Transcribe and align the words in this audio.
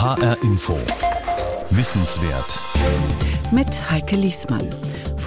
HR 0.00 0.36
Info. 0.44 0.78
Wissenswert. 1.70 2.60
Mit 3.50 3.90
Heike 3.90 4.14
Liesmann. 4.14 4.68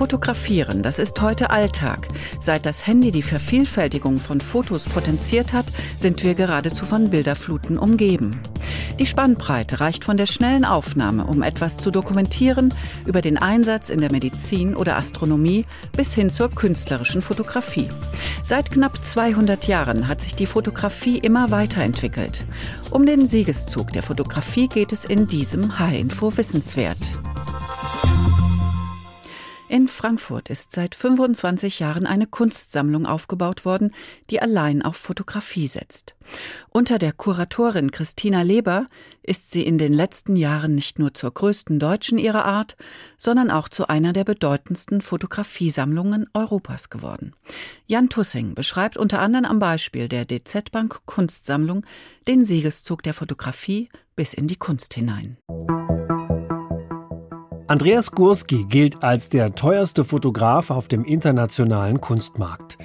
Fotografieren, 0.01 0.81
das 0.81 0.97
ist 0.97 1.21
heute 1.21 1.51
Alltag. 1.51 2.07
Seit 2.39 2.65
das 2.65 2.87
Handy 2.87 3.11
die 3.11 3.21
Vervielfältigung 3.21 4.17
von 4.17 4.41
Fotos 4.41 4.85
potenziert 4.85 5.53
hat, 5.53 5.67
sind 5.95 6.23
wir 6.23 6.33
geradezu 6.33 6.87
von 6.87 7.11
Bilderfluten 7.11 7.77
umgeben. 7.77 8.39
Die 8.97 9.05
Spannbreite 9.05 9.79
reicht 9.79 10.03
von 10.03 10.17
der 10.17 10.25
schnellen 10.25 10.65
Aufnahme, 10.65 11.27
um 11.27 11.43
etwas 11.43 11.77
zu 11.77 11.91
dokumentieren, 11.91 12.73
über 13.05 13.21
den 13.21 13.37
Einsatz 13.37 13.91
in 13.91 14.01
der 14.01 14.11
Medizin 14.11 14.75
oder 14.75 14.97
Astronomie 14.97 15.67
bis 15.95 16.15
hin 16.15 16.31
zur 16.31 16.49
künstlerischen 16.49 17.21
Fotografie. 17.21 17.89
Seit 18.41 18.71
knapp 18.71 19.05
200 19.05 19.67
Jahren 19.67 20.07
hat 20.07 20.19
sich 20.19 20.33
die 20.33 20.47
Fotografie 20.47 21.19
immer 21.19 21.51
weiterentwickelt. 21.51 22.43
Um 22.89 23.05
den 23.05 23.27
Siegeszug 23.27 23.93
der 23.93 24.01
Fotografie 24.01 24.67
geht 24.67 24.93
es 24.93 25.05
in 25.05 25.27
diesem 25.27 25.77
H-Info 25.77 26.35
Wissenswert. 26.35 27.11
In 29.71 29.87
Frankfurt 29.87 30.49
ist 30.49 30.73
seit 30.73 30.95
25 30.95 31.79
Jahren 31.79 32.05
eine 32.05 32.27
Kunstsammlung 32.27 33.05
aufgebaut 33.05 33.63
worden, 33.63 33.93
die 34.29 34.41
allein 34.41 34.81
auf 34.81 34.97
Fotografie 34.97 35.65
setzt. 35.69 36.13
Unter 36.71 36.99
der 36.99 37.13
Kuratorin 37.13 37.89
Christina 37.89 38.41
Leber 38.41 38.87
ist 39.23 39.49
sie 39.51 39.65
in 39.65 39.77
den 39.77 39.93
letzten 39.93 40.35
Jahren 40.35 40.75
nicht 40.75 40.99
nur 40.99 41.13
zur 41.13 41.31
größten 41.31 41.79
Deutschen 41.79 42.17
ihrer 42.17 42.43
Art, 42.43 42.75
sondern 43.17 43.49
auch 43.49 43.69
zu 43.69 43.87
einer 43.87 44.11
der 44.11 44.25
bedeutendsten 44.25 44.99
Fotografiesammlungen 44.99 46.25
Europas 46.33 46.89
geworden. 46.89 47.33
Jan 47.85 48.09
Tussing 48.09 48.55
beschreibt 48.55 48.97
unter 48.97 49.21
anderem 49.21 49.45
am 49.45 49.59
Beispiel 49.59 50.09
der 50.09 50.25
DZ 50.25 50.69
Bank 50.73 51.03
Kunstsammlung 51.05 51.85
den 52.27 52.43
Siegeszug 52.43 53.03
der 53.03 53.13
Fotografie 53.13 53.87
bis 54.17 54.33
in 54.33 54.47
die 54.47 54.57
Kunst 54.57 54.95
hinein. 54.95 55.37
Andreas 57.71 58.11
Gurski 58.11 58.65
gilt 58.65 59.01
als 59.01 59.29
der 59.29 59.55
teuerste 59.55 60.03
Fotograf 60.03 60.71
auf 60.71 60.89
dem 60.89 61.05
internationalen 61.05 62.01
Kunstmarkt. 62.01 62.77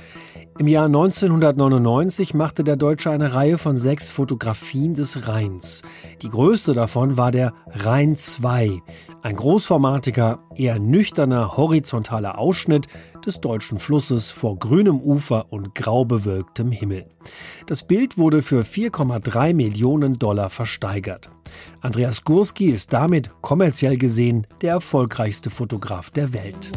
Im 0.61 0.69
Jahr 0.69 0.85
1999 0.85 2.35
machte 2.35 2.63
der 2.63 2.77
Deutsche 2.77 3.11
eine 3.11 3.35
Reihe 3.35 3.59
von 3.59 3.77
sechs 3.77 4.13
Fotografien 4.13 4.95
des 4.95 5.27
Rheins. 5.27 5.83
Die 6.23 6.29
größte 6.29 6.73
davon 6.73 7.17
war 7.17 7.33
der 7.33 7.53
Rhein 7.75 8.15
II, 8.15 8.81
ein 9.23 9.35
großformatiger, 9.35 10.39
eher 10.55 10.79
nüchterner, 10.79 11.57
horizontaler 11.57 12.39
Ausschnitt 12.39 12.87
des 13.27 13.41
deutschen 13.41 13.79
Flusses 13.79 14.31
vor 14.31 14.59
grünem 14.59 15.01
Ufer 15.01 15.53
und 15.53 15.75
grau 15.75 16.05
bewölktem 16.05 16.71
Himmel. 16.71 17.07
Das 17.67 17.83
Bild 17.83 18.17
wurde 18.17 18.43
für 18.43 18.63
4,3 18.63 19.53
Millionen 19.55 20.19
Dollar 20.19 20.49
versteigert. 20.49 21.29
Andreas 21.81 22.25
Gurski 22.25 22.67
ist 22.67 22.93
damit 22.93 23.31
kommerziell 23.43 23.97
gesehen 23.97 24.47
der 24.63 24.73
erfolgreichste 24.73 25.51
Fotograf 25.51 26.11
der 26.11 26.33
Welt. 26.33 26.71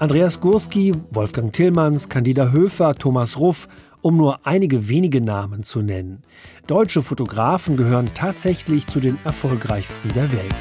Andreas 0.00 0.40
Gurski, 0.40 0.94
Wolfgang 1.10 1.52
Tillmanns, 1.52 2.08
Candida 2.08 2.50
Höfer, 2.52 2.94
Thomas 2.94 3.36
Ruff, 3.36 3.68
um 4.02 4.16
nur 4.16 4.46
einige 4.46 4.88
wenige 4.88 5.20
Namen 5.20 5.62
zu 5.62 5.82
nennen. 5.82 6.22
Deutsche 6.66 7.02
Fotografen 7.02 7.76
gehören 7.76 8.10
tatsächlich 8.14 8.86
zu 8.86 9.00
den 9.00 9.18
erfolgreichsten 9.24 10.12
der 10.12 10.30
Welt. 10.32 10.54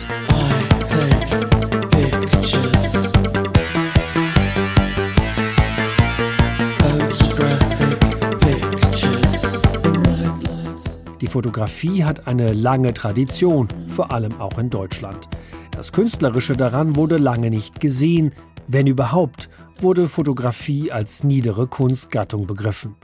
Die 11.22 11.28
Fotografie 11.28 12.04
hat 12.04 12.28
eine 12.28 12.54
lange 12.54 12.94
Tradition, 12.94 13.68
vor 13.90 14.12
allem 14.12 14.40
auch 14.40 14.58
in 14.58 14.70
Deutschland. 14.70 15.28
Das 15.72 15.92
Künstlerische 15.92 16.54
daran 16.54 16.96
wurde 16.96 17.18
lange 17.18 17.50
nicht 17.50 17.80
gesehen, 17.80 18.32
wenn 18.68 18.88
überhaupt, 18.88 19.50
wurde 19.84 20.10
Fotografie 20.10 20.92
als 20.92 21.24
niedere 21.24 21.68
Kunstgattung 21.68 22.48
begriffen. 22.48 22.96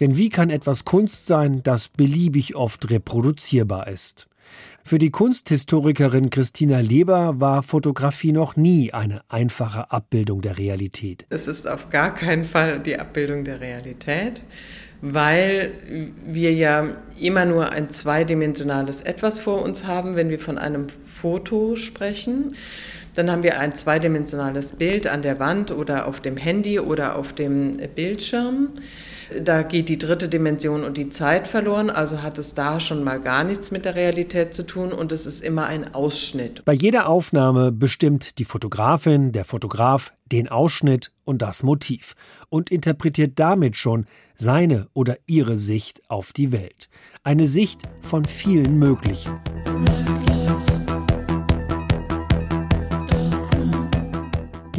Denn 0.00 0.16
wie 0.16 0.28
kann 0.28 0.50
etwas 0.50 0.84
Kunst 0.84 1.26
sein, 1.26 1.62
das 1.62 1.88
beliebig 1.88 2.56
oft 2.56 2.90
reproduzierbar 2.90 3.88
ist? 3.88 4.26
Für 4.86 4.98
die 4.98 5.10
Kunsthistorikerin 5.10 6.28
Christina 6.28 6.80
Leber 6.80 7.40
war 7.40 7.62
Fotografie 7.62 8.32
noch 8.32 8.56
nie 8.56 8.92
eine 8.92 9.22
einfache 9.28 9.90
Abbildung 9.90 10.42
der 10.42 10.58
Realität. 10.58 11.24
Es 11.30 11.48
ist 11.48 11.66
auf 11.66 11.88
gar 11.88 12.12
keinen 12.12 12.44
Fall 12.44 12.80
die 12.80 12.98
Abbildung 12.98 13.44
der 13.44 13.60
Realität, 13.60 14.42
weil 15.00 15.72
wir 16.26 16.52
ja 16.52 16.96
immer 17.18 17.46
nur 17.46 17.70
ein 17.70 17.88
zweidimensionales 17.88 19.00
Etwas 19.00 19.38
vor 19.38 19.62
uns 19.62 19.86
haben, 19.86 20.16
wenn 20.16 20.28
wir 20.28 20.38
von 20.38 20.58
einem 20.58 20.88
Foto 21.06 21.76
sprechen. 21.76 22.54
Dann 23.14 23.30
haben 23.30 23.42
wir 23.42 23.58
ein 23.58 23.74
zweidimensionales 23.74 24.72
Bild 24.72 25.06
an 25.06 25.22
der 25.22 25.38
Wand 25.38 25.70
oder 25.70 26.06
auf 26.06 26.20
dem 26.20 26.36
Handy 26.36 26.80
oder 26.80 27.16
auf 27.16 27.32
dem 27.32 27.78
Bildschirm. 27.94 28.70
Da 29.42 29.62
geht 29.62 29.88
die 29.88 29.98
dritte 29.98 30.28
Dimension 30.28 30.84
und 30.84 30.96
die 30.96 31.08
Zeit 31.08 31.48
verloren, 31.48 31.90
also 31.90 32.22
hat 32.22 32.38
es 32.38 32.54
da 32.54 32.78
schon 32.78 33.02
mal 33.02 33.20
gar 33.20 33.44
nichts 33.44 33.70
mit 33.70 33.84
der 33.84 33.94
Realität 33.94 34.52
zu 34.52 34.64
tun 34.64 34.92
und 34.92 35.12
es 35.12 35.26
ist 35.26 35.42
immer 35.42 35.66
ein 35.66 35.94
Ausschnitt. 35.94 36.64
Bei 36.64 36.72
jeder 36.72 37.08
Aufnahme 37.08 37.72
bestimmt 37.72 38.38
die 38.38 38.44
Fotografin, 38.44 39.32
der 39.32 39.44
Fotograf 39.44 40.12
den 40.30 40.48
Ausschnitt 40.48 41.10
und 41.24 41.42
das 41.42 41.62
Motiv 41.62 42.14
und 42.48 42.70
interpretiert 42.70 43.32
damit 43.36 43.76
schon 43.76 44.06
seine 44.34 44.88
oder 44.92 45.16
ihre 45.26 45.56
Sicht 45.56 46.02
auf 46.08 46.32
die 46.32 46.52
Welt. 46.52 46.88
Eine 47.22 47.48
Sicht 47.48 47.80
von 48.02 48.24
vielen 48.24 48.78
möglichen. 48.78 49.40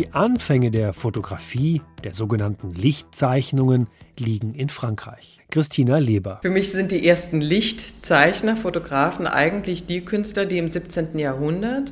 Die 0.05 0.13
Anfänge 0.13 0.69
der 0.69 0.93
Fotografie, 0.93 1.81
der 2.03 2.13
sogenannten 2.13 2.73
Lichtzeichnungen, 2.73 3.87
liegen 4.19 4.53
in 4.53 4.69
Frankreich. 4.69 5.39
Christina 5.49 5.97
Leber. 5.97 6.41
Für 6.43 6.51
mich 6.51 6.71
sind 6.71 6.91
die 6.91 7.07
ersten 7.07 7.41
Lichtzeichner, 7.41 8.55
Fotografen 8.55 9.25
eigentlich 9.25 9.87
die 9.87 10.01
Künstler, 10.05 10.45
die 10.45 10.59
im 10.59 10.69
17. 10.69 11.17
Jahrhundert 11.17 11.91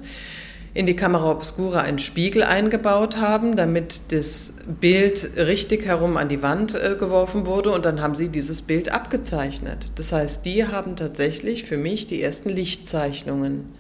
in 0.75 0.85
die 0.85 0.95
Kamera 0.95 1.31
Obscura 1.31 1.81
einen 1.81 1.97
Spiegel 1.97 2.43
eingebaut 2.43 3.17
haben, 3.17 3.55
damit 3.55 4.01
das 4.09 4.53
Bild 4.79 5.31
richtig 5.35 5.85
herum 5.85 6.15
an 6.15 6.29
die 6.29 6.43
Wand 6.43 6.75
äh, 6.75 6.95
geworfen 6.99 7.47
wurde 7.47 7.71
und 7.71 7.83
dann 7.83 7.99
haben 7.99 8.13
sie 8.13 8.29
dieses 8.29 8.61
Bild 8.61 8.91
abgezeichnet. 8.91 9.91
Das 9.95 10.11
heißt, 10.11 10.45
die 10.45 10.67
haben 10.67 10.95
tatsächlich 10.97 11.63
für 11.63 11.77
mich 11.77 12.05
die 12.05 12.21
ersten 12.21 12.49
Lichtzeichnungen 12.49 13.73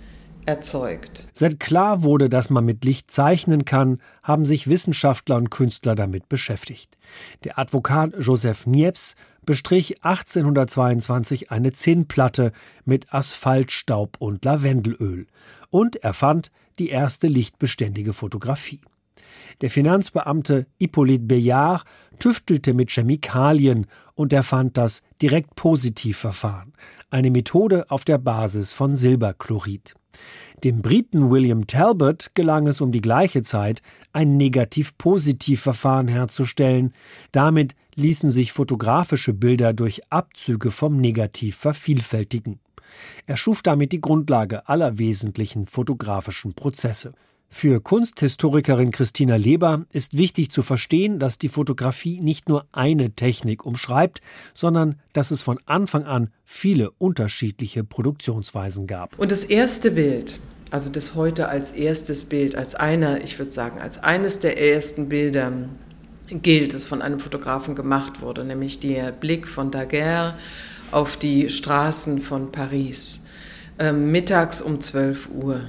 erzeugt. 0.45 1.27
Seit 1.33 1.59
klar 1.59 2.03
wurde, 2.03 2.29
dass 2.29 2.49
man 2.49 2.65
mit 2.65 2.83
Licht 2.83 3.11
zeichnen 3.11 3.65
kann, 3.65 3.99
haben 4.23 4.45
sich 4.45 4.67
Wissenschaftler 4.67 5.35
und 5.35 5.51
Künstler 5.51 5.95
damit 5.95 6.29
beschäftigt. 6.29 6.97
Der 7.43 7.59
Advokat 7.59 8.13
Joseph 8.17 8.65
Niepce 8.65 9.15
bestrich 9.45 10.03
1822 10.03 11.51
eine 11.51 11.73
Zinnplatte 11.73 12.53
mit 12.85 13.13
Asphaltstaub 13.13 14.15
und 14.19 14.45
Lavendelöl 14.45 15.27
und 15.69 15.97
erfand 15.97 16.51
die 16.79 16.89
erste 16.89 17.27
lichtbeständige 17.27 18.13
Fotografie. 18.13 18.81
Der 19.61 19.69
Finanzbeamte 19.69 20.65
Hippolyte 20.79 21.25
Bayard 21.25 21.83
tüftelte 22.19 22.73
mit 22.73 22.91
Chemikalien 22.91 23.87
und 24.15 24.33
erfand 24.33 24.77
das 24.77 25.03
Direkt-Positiv-Verfahren, 25.21 26.73
eine 27.09 27.31
Methode 27.31 27.89
auf 27.89 28.05
der 28.05 28.17
Basis 28.17 28.73
von 28.73 28.93
Silberchlorid. 28.93 29.95
Dem 30.63 30.81
Briten 30.81 31.29
William 31.29 31.67
Talbot 31.67 32.31
gelang 32.35 32.67
es 32.67 32.79
um 32.79 32.91
die 32.91 33.01
gleiche 33.01 33.41
Zeit, 33.41 33.81
ein 34.13 34.37
Negativ-Positiv-Verfahren 34.37 36.07
herzustellen. 36.07 36.93
Damit 37.31 37.75
ließen 37.95 38.31
sich 38.31 38.51
fotografische 38.51 39.33
Bilder 39.33 39.73
durch 39.73 40.01
Abzüge 40.09 40.71
vom 40.71 40.97
Negativ 40.97 41.57
vervielfältigen. 41.57 42.59
Er 43.25 43.37
schuf 43.37 43.61
damit 43.61 43.91
die 43.91 44.01
Grundlage 44.01 44.67
aller 44.67 44.97
wesentlichen 44.97 45.65
fotografischen 45.65 46.53
Prozesse. 46.53 47.13
Für 47.55 47.79
Kunsthistorikerin 47.79 48.91
Christina 48.91 49.35
Leber 49.35 49.85
ist 49.91 50.17
wichtig 50.17 50.49
zu 50.49 50.63
verstehen, 50.63 51.19
dass 51.19 51.37
die 51.37 51.49
Fotografie 51.49 52.19
nicht 52.19 52.49
nur 52.49 52.65
eine 52.71 53.11
Technik 53.11 53.63
umschreibt, 53.63 54.21
sondern 54.55 54.95
dass 55.13 55.29
es 55.29 55.43
von 55.43 55.59
Anfang 55.67 56.03
an 56.03 56.29
viele 56.45 56.89
unterschiedliche 56.97 57.83
Produktionsweisen 57.83 58.87
gab. 58.87 59.17
Und 59.19 59.31
das 59.31 59.45
erste 59.45 59.91
Bild, 59.91 60.39
also 60.71 60.89
das 60.89 61.13
heute 61.13 61.47
als 61.47 61.71
erstes 61.71 62.25
Bild, 62.25 62.55
als 62.55 62.73
einer, 62.73 63.23
ich 63.23 63.37
würde 63.37 63.51
sagen, 63.51 63.79
als 63.79 63.99
eines 63.99 64.39
der 64.39 64.59
ersten 64.59 65.07
Bilder 65.07 65.53
gilt, 66.27 66.73
das 66.73 66.85
von 66.85 67.03
einem 67.03 67.19
Fotografen 67.19 67.75
gemacht 67.75 68.19
wurde, 68.21 68.43
nämlich 68.43 68.79
der 68.79 69.11
Blick 69.11 69.47
von 69.47 69.69
Daguerre 69.69 70.35
auf 70.91 71.17
die 71.17 71.49
Straßen 71.49 72.19
von 72.19 72.51
Paris, 72.51 73.23
äh, 73.77 73.93
mittags 73.93 74.59
um 74.59 74.81
12 74.81 75.29
Uhr. 75.29 75.61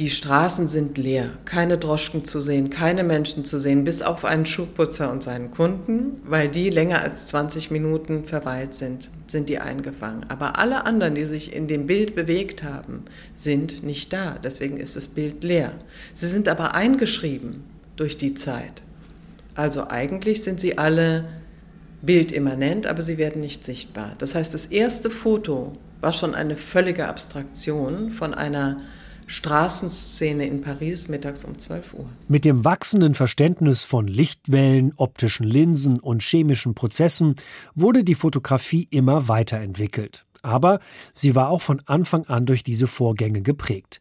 Die 0.00 0.08
Straßen 0.08 0.66
sind 0.66 0.96
leer, 0.96 1.28
keine 1.44 1.76
Droschken 1.76 2.24
zu 2.24 2.40
sehen, 2.40 2.70
keine 2.70 3.04
Menschen 3.04 3.44
zu 3.44 3.58
sehen, 3.58 3.84
bis 3.84 4.00
auf 4.00 4.24
einen 4.24 4.46
Schuhputzer 4.46 5.12
und 5.12 5.22
seinen 5.22 5.50
Kunden, 5.50 6.22
weil 6.24 6.48
die 6.48 6.70
länger 6.70 7.02
als 7.02 7.26
20 7.26 7.70
Minuten 7.70 8.24
verweilt 8.24 8.72
sind, 8.72 9.10
sind 9.26 9.50
die 9.50 9.58
eingefangen. 9.58 10.24
Aber 10.30 10.58
alle 10.58 10.86
anderen, 10.86 11.16
die 11.16 11.26
sich 11.26 11.54
in 11.54 11.68
dem 11.68 11.86
Bild 11.86 12.14
bewegt 12.14 12.62
haben, 12.62 13.02
sind 13.34 13.82
nicht 13.82 14.10
da. 14.14 14.38
Deswegen 14.42 14.78
ist 14.78 14.96
das 14.96 15.06
Bild 15.06 15.44
leer. 15.44 15.72
Sie 16.14 16.28
sind 16.28 16.48
aber 16.48 16.74
eingeschrieben 16.74 17.62
durch 17.96 18.16
die 18.16 18.32
Zeit. 18.32 18.80
Also 19.54 19.88
eigentlich 19.90 20.42
sind 20.44 20.60
sie 20.60 20.78
alle 20.78 21.28
bildimmanent, 22.00 22.86
aber 22.86 23.02
sie 23.02 23.18
werden 23.18 23.42
nicht 23.42 23.64
sichtbar. 23.64 24.14
Das 24.16 24.34
heißt, 24.34 24.54
das 24.54 24.64
erste 24.64 25.10
Foto 25.10 25.74
war 26.00 26.14
schon 26.14 26.34
eine 26.34 26.56
völlige 26.56 27.06
Abstraktion 27.06 28.12
von 28.12 28.32
einer 28.32 28.78
Straßenszene 29.30 30.44
in 30.44 30.60
Paris 30.60 31.06
mittags 31.06 31.44
um 31.44 31.56
12 31.56 31.94
Uhr. 31.94 32.06
Mit 32.26 32.44
dem 32.44 32.64
wachsenden 32.64 33.14
Verständnis 33.14 33.84
von 33.84 34.08
Lichtwellen, 34.08 34.92
optischen 34.96 35.46
Linsen 35.46 36.00
und 36.00 36.20
chemischen 36.20 36.74
Prozessen 36.74 37.36
wurde 37.76 38.02
die 38.02 38.16
Fotografie 38.16 38.88
immer 38.90 39.28
weiterentwickelt. 39.28 40.26
Aber 40.42 40.80
sie 41.12 41.36
war 41.36 41.48
auch 41.48 41.62
von 41.62 41.80
Anfang 41.86 42.24
an 42.24 42.44
durch 42.44 42.64
diese 42.64 42.88
Vorgänge 42.88 43.40
geprägt. 43.40 44.00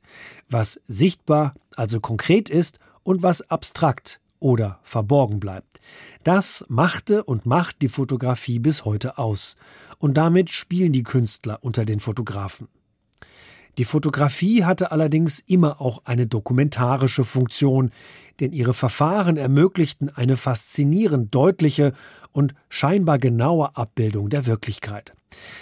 Was 0.50 0.82
sichtbar, 0.88 1.54
also 1.76 2.00
konkret 2.00 2.50
ist, 2.50 2.80
und 3.04 3.22
was 3.22 3.52
abstrakt 3.52 4.20
oder 4.40 4.80
verborgen 4.82 5.40
bleibt. 5.40 5.80
Das 6.24 6.66
machte 6.70 7.24
und 7.24 7.46
macht 7.46 7.84
die 7.84 7.90
Fotografie 7.90 8.58
bis 8.58 8.84
heute 8.84 9.20
aus. 9.20 9.58
Und 10.00 10.18
damit 10.18 10.50
spielen 10.50 10.92
die 10.92 11.04
Künstler 11.04 11.60
unter 11.62 11.86
den 11.86 12.00
Fotografen. 12.00 12.68
Die 13.78 13.86
Fotografie 13.86 14.64
hatte 14.66 14.92
allerdings 14.92 15.40
immer 15.48 15.80
auch 15.80 16.02
eine 16.06 16.28
dokumentarische 16.28 17.24
Funktion, 17.24 17.92
denn 18.40 18.52
ihre 18.52 18.74
Verfahren 18.74 19.38
ermöglichten 19.38 20.10
eine 20.10 20.38
faszinierend 20.38 21.34
deutliche 21.34 21.94
und 22.32 22.54
scheinbar 22.70 23.20
genaue 23.20 23.76
Abbildung 23.76 24.30
der 24.30 24.46
Wirklichkeit. 24.46 25.14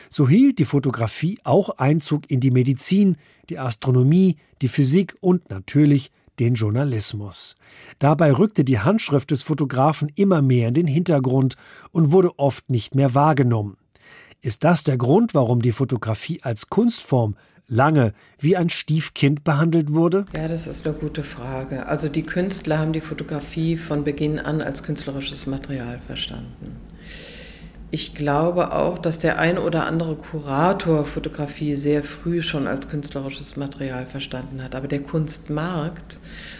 So 0.10 0.28
hielt 0.28 0.60
die 0.60 0.66
Fotografie 0.66 1.40
auch 1.44 1.70
Einzug 1.78 2.30
in 2.30 2.40
die 2.40 2.52
Medizin, 2.52 3.18
die 3.50 3.60
Astronomie, 3.60 4.38
die 4.62 4.68
Physik 4.68 5.16
und 5.22 5.50
natürlich 5.50 6.12
den 6.40 6.54
Journalismus. 6.54 7.56
Dabei 8.00 8.32
rückte 8.32 8.64
die 8.64 8.80
Handschrift 8.80 9.32
des 9.32 9.44
Fotografen 9.44 10.12
immer 10.16 10.42
mehr 10.42 10.68
in 10.68 10.74
den 10.76 10.88
Hintergrund 10.88 11.56
und 11.92 12.12
wurde 12.12 12.38
oft 12.38 12.70
nicht 12.70 12.96
mehr 12.96 13.16
wahrgenommen. 13.16 13.78
Ist 14.42 14.64
das 14.64 14.84
der 14.84 14.98
Grund, 14.98 15.34
warum 15.34 15.62
die 15.62 15.72
Fotografie 15.72 16.42
als 16.44 16.70
Kunstform 16.70 17.36
lange 17.68 18.14
wie 18.40 18.56
ein 18.56 18.70
Stiefkind 18.70 19.44
behandelt 19.44 19.94
wurde? 19.94 20.26
Ja, 20.34 20.48
das 20.48 20.68
ist 20.68 20.88
eine 20.88 20.96
gute 20.96 21.24
Frage. 21.24 21.88
Also 21.88 22.10
die 22.10 22.24
Künstler 22.24 22.80
haben 22.80 22.94
die 22.94 23.02
Fotografie 23.02 23.78
von 23.78 24.04
Beginn 24.04 24.40
an 24.40 24.62
als 24.62 24.84
künstlerisches 24.84 25.48
Material 25.48 26.00
verstanden. 26.06 26.76
Ich 27.90 28.14
glaube 28.14 28.74
auch, 28.74 29.00
dass 29.00 29.18
der 29.18 29.40
ein 29.40 29.58
oder 29.58 29.86
andere 29.86 30.16
Kurator 30.16 31.06
Fotografie 31.06 31.78
sehr 31.78 32.04
früh 32.04 32.42
schon 32.42 32.68
als 32.68 32.90
künstlerisches 32.90 33.56
Material 33.56 34.06
verstanden 34.06 34.62
hat. 34.62 34.76
Aber 34.76 34.90
der 34.90 35.02
Kunstmarkt 35.02 36.18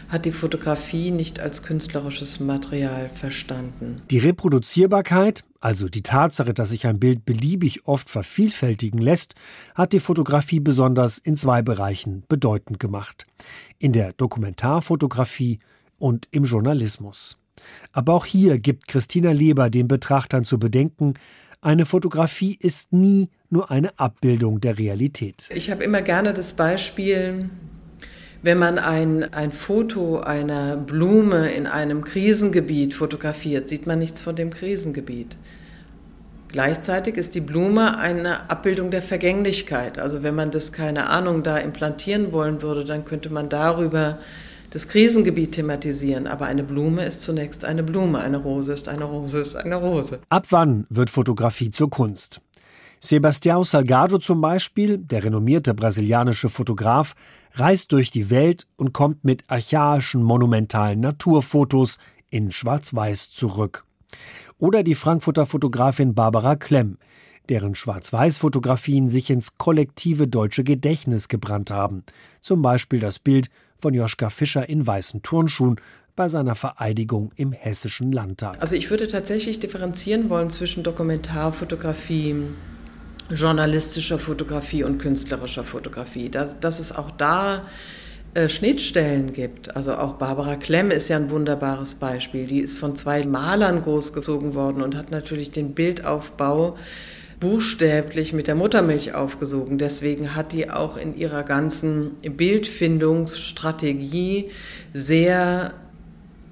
hat 0.08 0.24
die 0.24 0.32
Fotografie 0.32 1.12
nicht 1.12 1.42
als 1.42 1.64
künstlerisches 1.64 2.40
Material 2.40 3.10
verstanden. 3.14 4.02
Die 4.10 4.20
Reproduzierbarkeit, 4.20 5.44
also 5.68 5.90
die 5.90 6.02
Tatsache, 6.02 6.54
dass 6.54 6.70
sich 6.70 6.88
ein 6.88 6.98
Bild 6.98 7.26
beliebig 7.26 7.88
oft 7.88 8.10
vervielfältigen 8.10 9.02
lässt, 9.02 9.36
hat 9.76 9.92
die 9.92 10.00
Fotografie 10.00 10.62
besonders 10.62 11.18
in 11.18 11.36
zwei 11.36 11.62
Bereichen 11.62 12.24
bedeutend 12.30 12.80
gemacht. 12.80 13.28
In 13.78 13.92
der 13.92 14.14
Dokumentarfotografie 14.14 15.58
und 16.00 16.30
im 16.32 16.46
Journalismus. 16.46 17.38
Aber 17.92 18.14
auch 18.14 18.26
hier 18.26 18.60
gibt 18.60 18.88
Christina 18.88 19.34
Leber 19.34 19.70
den 19.70 19.90
Betrachtern 19.90 20.46
zu 20.46 20.58
bedenken, 20.58 21.16
eine 21.60 21.86
Fotografie 21.86 22.58
ist 22.58 22.94
nie 22.94 23.30
nur 23.50 23.70
eine 23.70 24.00
Abbildung 24.00 24.62
der 24.62 24.78
Realität. 24.78 25.50
Ich 25.54 25.70
habe 25.70 25.84
immer 25.84 26.02
gerne 26.02 26.34
das 26.34 26.54
Beispiel, 26.54 27.50
wenn 28.42 28.58
man 28.58 28.80
ein, 28.80 29.34
ein 29.34 29.52
Foto 29.52 30.22
einer 30.22 30.78
Blume 30.78 31.52
in 31.52 31.68
einem 31.68 32.06
Krisengebiet 32.06 32.94
fotografiert, 32.94 33.68
sieht 33.68 33.86
man 33.86 34.00
nichts 34.00 34.22
von 34.22 34.38
dem 34.38 34.52
Krisengebiet. 34.52 35.36
Gleichzeitig 36.50 37.18
ist 37.18 37.36
die 37.36 37.42
Blume 37.42 37.98
eine 37.98 38.50
Abbildung 38.50 38.90
der 38.90 39.02
Vergänglichkeit. 39.02 40.00
Also 40.00 40.24
wenn 40.24 40.36
man 40.36 40.52
das, 40.52 40.72
keine 40.72 41.08
Ahnung, 41.08 41.44
da 41.44 41.58
implantieren 41.58 42.32
wollen 42.32 42.62
würde, 42.62 42.86
dann 42.86 43.04
könnte 43.04 43.30
man 43.30 43.50
darüber 43.50 44.20
das 44.70 44.88
Krisengebiet 44.88 45.54
thematisieren. 45.54 46.26
Aber 46.28 46.46
eine 46.46 46.64
Blume 46.64 47.06
ist 47.06 47.22
zunächst 47.22 47.66
eine 47.66 47.84
Blume, 47.84 48.20
eine 48.20 48.38
Rose 48.38 48.72
ist 48.72 48.88
eine 48.88 49.04
Rose 49.04 49.40
ist 49.40 49.56
eine 49.56 49.76
Rose. 49.76 50.20
Ab 50.30 50.48
wann 50.50 50.86
wird 50.90 51.10
Fotografie 51.10 51.72
zur 51.72 51.90
Kunst? 51.90 52.42
Sebastião 53.00 53.64
Salgado 53.64 54.18
zum 54.18 54.42
Beispiel, 54.42 54.98
der 54.98 55.24
renommierte 55.24 55.74
brasilianische 55.76 56.50
Fotograf, 56.50 57.14
reist 57.54 57.92
durch 57.92 58.10
die 58.10 58.30
Welt 58.30 58.66
und 58.76 58.92
kommt 58.92 59.24
mit 59.24 59.44
archaischen, 59.48 60.24
monumentalen 60.24 61.02
Naturfotos 61.02 62.00
in 62.30 62.50
Schwarz-Weiß 62.52 63.30
zurück. 63.32 63.86
Oder 64.58 64.84
die 64.84 64.96
Frankfurter 64.96 65.46
Fotografin 65.46 66.14
Barbara 66.16 66.56
Klemm, 66.56 66.98
deren 67.50 67.76
Schwarz-Weiß-Fotografien 67.76 69.08
sich 69.08 69.30
ins 69.30 69.58
kollektive 69.58 70.28
deutsche 70.28 70.64
Gedächtnis 70.64 71.28
gebrannt 71.28 71.72
haben. 71.72 72.04
Zum 72.42 72.62
Beispiel 72.62 73.00
das 73.00 73.20
Bild 73.20 73.50
von 73.78 73.94
Joschka 73.94 74.30
Fischer 74.30 74.68
in 74.68 74.86
weißen 74.86 75.22
Turnschuhen 75.22 75.80
bei 76.16 76.28
seiner 76.28 76.56
Vereidigung 76.56 77.32
im 77.36 77.52
Hessischen 77.52 78.12
Landtag. 78.12 78.58
Also 78.60 78.76
ich 78.76 78.90
würde 78.90 79.08
tatsächlich 79.08 79.60
differenzieren 79.60 80.30
wollen 80.30 80.50
zwischen 80.50 80.84
Dokumentarfotografie, 80.84 82.48
journalistischer 83.30 84.18
Fotografie 84.18 84.84
und 84.84 84.98
künstlerischer 84.98 85.64
Fotografie. 85.64 86.30
Dass, 86.30 86.60
dass 86.60 86.80
es 86.80 86.92
auch 86.92 87.12
da 87.12 87.62
äh, 88.38 88.50
Schnittstellen 88.50 89.34
gibt. 89.34 89.76
Also 89.76 89.96
auch 89.96 90.14
Barbara 90.14 90.56
Klemm 90.58 90.92
ist 90.92 91.10
ja 91.10 91.16
ein 91.16 91.32
wunderbares 91.32 91.96
Beispiel. 91.96 92.46
Die 92.46 92.60
ist 92.60 92.78
von 92.78 92.96
zwei 92.96 93.26
Malern 93.26 93.82
großgezogen 93.82 94.54
worden 94.54 94.84
und 94.84 94.96
hat 94.96 95.10
natürlich 95.10 95.50
den 95.50 95.74
Bildaufbau 95.74 96.78
buchstäblich 97.40 98.34
mit 98.34 98.46
der 98.46 98.54
Muttermilch 98.54 99.16
aufgesogen. 99.16 99.80
Deswegen 99.80 100.36
hat 100.36 100.54
die 100.54 100.70
auch 100.70 100.98
in 100.98 101.18
ihrer 101.18 101.42
ganzen 101.42 102.12
Bildfindungsstrategie 102.22 104.52
sehr 104.94 105.74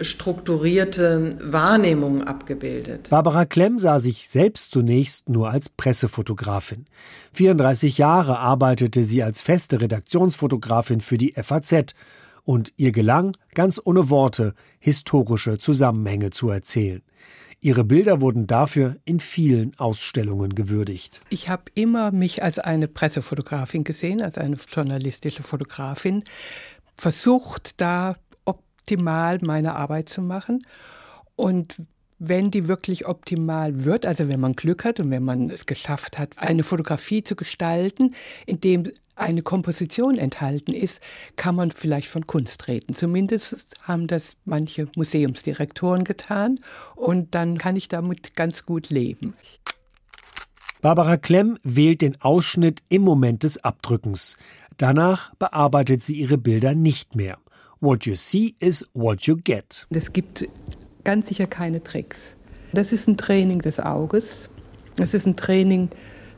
strukturierte 0.01 1.37
Wahrnehmungen 1.42 2.23
abgebildet. 2.23 3.09
Barbara 3.09 3.45
Klemm 3.45 3.80
sah 3.80 3.99
sich 3.99 4.28
selbst 4.28 4.71
zunächst 4.71 5.30
nur 5.30 5.49
als 5.49 5.69
Pressefotografin. 5.69 6.85
34 7.33 7.97
Jahre 7.97 8.40
arbeitete 8.40 9.04
sie 9.04 9.23
als 9.23 9.42
feste 9.42 9.81
Redaktionsfotografin 9.81 11.02
für 11.02 11.18
die 11.18 11.33
FAZ 11.33 11.94
und 12.44 12.73
ihr 12.78 12.92
gelang, 12.92 13.35
ganz 13.54 13.81
ohne 13.83 14.09
Worte, 14.09 14.54
historische 14.80 15.57
Zusammenhänge 15.57 16.30
zu 16.30 16.49
erzählen. 16.49 17.02
Ihre 17.61 17.83
Bilder 17.83 18.21
wurden 18.21 18.45
dafür 18.45 18.97
in 19.06 19.19
vielen 19.19 19.73
Ausstellungen 19.80 20.54
gewürdigt. 20.54 21.21
Ich 21.30 21.49
habe 21.49 21.64
immer 21.73 22.11
mich 22.11 22.44
als 22.44 22.59
eine 22.59 22.87
Pressefotografin 22.87 23.83
gesehen, 23.83 24.21
als 24.21 24.37
eine 24.37 24.57
journalistische 24.71 25.42
Fotografin, 25.42 26.23
versucht 26.95 27.81
da 27.81 28.18
optimal 28.85 29.39
meine 29.42 29.75
Arbeit 29.75 30.09
zu 30.09 30.21
machen. 30.21 30.63
Und 31.35 31.81
wenn 32.19 32.51
die 32.51 32.68
wirklich 32.68 33.07
optimal 33.07 33.83
wird, 33.83 34.06
also 34.06 34.30
wenn 34.30 34.39
man 34.39 34.54
Glück 34.54 34.85
hat 34.85 34.99
und 34.99 35.09
wenn 35.09 35.23
man 35.23 35.49
es 35.49 35.65
geschafft 35.65 36.19
hat, 36.19 36.37
eine 36.37 36.63
Fotografie 36.63 37.23
zu 37.23 37.35
gestalten, 37.35 38.13
in 38.45 38.61
dem 38.61 38.92
eine 39.15 39.42
Komposition 39.42 40.18
enthalten 40.18 40.73
ist, 40.73 41.01
kann 41.35 41.56
man 41.56 41.71
vielleicht 41.71 42.07
von 42.07 42.27
Kunst 42.27 42.68
reden. 42.68 42.94
Zumindest 42.94 43.75
haben 43.81 44.07
das 44.07 44.37
manche 44.45 44.87
Museumsdirektoren 44.95 46.04
getan 46.04 46.59
und 46.95 47.33
dann 47.33 47.57
kann 47.57 47.75
ich 47.75 47.87
damit 47.87 48.35
ganz 48.35 48.65
gut 48.65 48.89
leben. 48.89 49.33
Barbara 50.81 51.18
Klemm 51.18 51.57
wählt 51.63 52.01
den 52.01 52.21
Ausschnitt 52.21 52.83
im 52.89 53.01
Moment 53.01 53.44
des 53.44 53.63
Abdrückens. 53.63 54.37
Danach 54.77 55.33
bearbeitet 55.35 56.04
sie 56.04 56.18
ihre 56.18 56.37
Bilder 56.37 56.75
nicht 56.75 57.15
mehr. 57.15 57.39
What 57.82 58.06
you 58.06 58.16
see 58.16 58.56
is 58.60 58.88
what 58.94 59.24
you 59.24 59.36
get. 59.36 59.86
Es 59.90 60.14
gibt 60.14 60.48
ganz 61.04 61.28
sicher 61.28 61.46
keine 61.46 61.84
Tricks. 61.84 62.36
Das 62.74 62.94
ist 62.94 63.08
ein 63.08 63.18
Training 63.18 63.60
des 63.60 63.80
Auges. 63.80 64.50
Es 64.98 65.14
ist 65.14 65.26
ein 65.26 65.36
Training, 65.36 65.90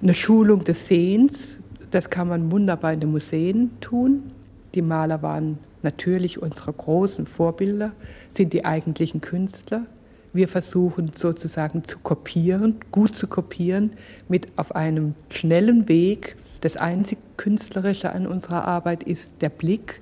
eine 0.01 0.13
Schulung 0.13 0.63
des 0.63 0.87
Sehens. 0.87 1.57
Das 1.91 2.09
kann 2.09 2.27
man 2.27 2.51
wunderbar 2.51 2.93
in 2.93 2.99
den 2.99 3.11
Museen 3.11 3.71
tun. 3.81 4.31
Die 4.73 4.81
Maler 4.81 5.21
waren 5.21 5.59
natürlich 5.83 6.41
unsere 6.41 6.73
großen 6.73 7.27
Vorbilder, 7.27 7.93
sind 8.29 8.51
die 8.53 8.65
eigentlichen 8.65 9.21
Künstler. 9.21 9.85
Wir 10.33 10.47
versuchen 10.47 11.11
sozusagen 11.15 11.83
zu 11.83 11.99
kopieren, 11.99 12.75
gut 12.91 13.15
zu 13.15 13.27
kopieren, 13.27 13.91
mit 14.27 14.47
auf 14.57 14.75
einem 14.75 15.13
schnellen 15.29 15.87
Weg. 15.87 16.35
Das 16.61 16.77
einzig 16.77 17.19
Künstlerische 17.37 18.11
an 18.11 18.27
unserer 18.27 18.65
Arbeit 18.67 19.03
ist 19.03 19.33
der 19.41 19.49
Blick 19.49 20.01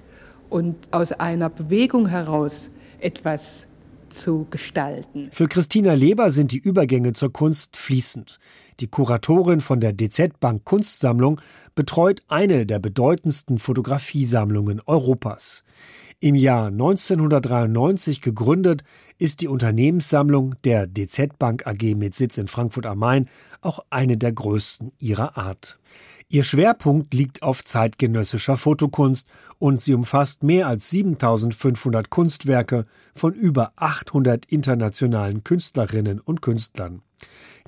und 0.55 0.77
aus 0.91 1.11
einer 1.11 1.49
Bewegung 1.49 2.07
heraus 2.07 2.71
etwas 2.99 3.67
zu 4.07 4.47
gestalten. 4.49 5.27
Für 5.31 5.49
Christina 5.49 5.93
Leber 5.95 6.31
sind 6.31 6.53
die 6.53 6.59
Übergänge 6.59 7.11
zur 7.11 7.33
Kunst 7.33 7.75
fließend. 7.75 8.39
Die 8.79 8.87
Kuratorin 8.87 9.59
von 9.59 9.81
der 9.81 9.91
DZ 9.91 10.39
Bank 10.39 10.63
Kunstsammlung 10.63 11.41
betreut 11.75 12.23
eine 12.29 12.65
der 12.65 12.79
bedeutendsten 12.79 13.57
Fotografiesammlungen 13.57 14.81
Europas. 14.85 15.65
Im 16.21 16.35
Jahr 16.35 16.67
1993 16.67 18.21
gegründet, 18.21 18.85
ist 19.17 19.41
die 19.41 19.49
Unternehmenssammlung 19.49 20.55
der 20.63 20.87
DZ 20.87 21.37
Bank 21.37 21.67
AG 21.67 21.95
mit 21.95 22.15
Sitz 22.15 22.37
in 22.37 22.47
Frankfurt 22.47 22.85
am 22.85 22.99
Main 22.99 23.29
auch 23.59 23.79
eine 23.89 24.15
der 24.15 24.31
größten 24.31 24.93
ihrer 24.99 25.37
Art. 25.37 25.79
Ihr 26.29 26.43
Schwerpunkt 26.43 27.13
liegt 27.13 27.43
auf 27.43 27.63
zeitgenössischer 27.63 28.57
Fotokunst 28.57 29.29
und 29.59 29.79
sie 29.79 29.93
umfasst 29.93 30.41
mehr 30.41 30.67
als 30.67 30.89
7500 30.89 32.09
Kunstwerke 32.09 32.85
von 33.13 33.33
über 33.33 33.73
800 33.75 34.45
internationalen 34.47 35.43
Künstlerinnen 35.43 36.19
und 36.19 36.41
Künstlern. 36.41 37.03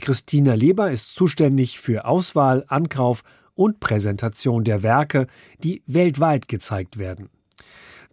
Christina 0.01 0.55
Leber 0.55 0.89
ist 0.91 1.15
zuständig 1.15 1.79
für 1.79 2.05
Auswahl, 2.05 2.65
Ankauf 2.67 3.23
und 3.53 3.79
Präsentation 3.79 4.63
der 4.63 4.81
Werke, 4.81 5.27
die 5.63 5.83
weltweit 5.85 6.47
gezeigt 6.47 6.97
werden. 6.97 7.29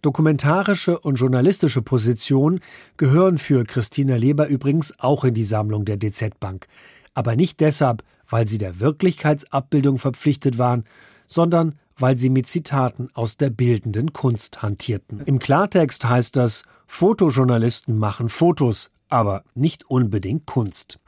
Dokumentarische 0.03 0.99
und 0.99 1.15
journalistische 1.15 1.81
Positionen 1.81 2.59
gehören 2.97 3.39
für 3.39 3.63
Christina 3.63 4.15
Leber 4.15 4.47
übrigens 4.47 4.93
auch 4.99 5.23
in 5.23 5.33
die 5.33 5.43
Sammlung 5.43 5.85
der 5.85 5.97
DZ 5.97 6.39
Bank, 6.39 6.67
aber 7.15 7.35
nicht 7.35 7.59
deshalb, 7.59 8.03
weil 8.29 8.47
sie 8.47 8.57
der 8.57 8.79
Wirklichkeitsabbildung 8.79 9.97
verpflichtet 9.97 10.57
waren, 10.57 10.83
sondern 11.27 11.75
weil 11.97 12.17
sie 12.17 12.29
mit 12.29 12.47
Zitaten 12.47 13.09
aus 13.13 13.37
der 13.37 13.49
bildenden 13.49 14.13
Kunst 14.13 14.61
hantierten. 14.61 15.21
Im 15.25 15.39
Klartext 15.39 16.05
heißt 16.05 16.35
das, 16.35 16.63
Fotojournalisten 16.87 17.97
machen 17.97 18.29
Fotos, 18.29 18.91
aber 19.09 19.43
nicht 19.53 19.89
unbedingt 19.89 20.45
Kunst. 20.45 20.99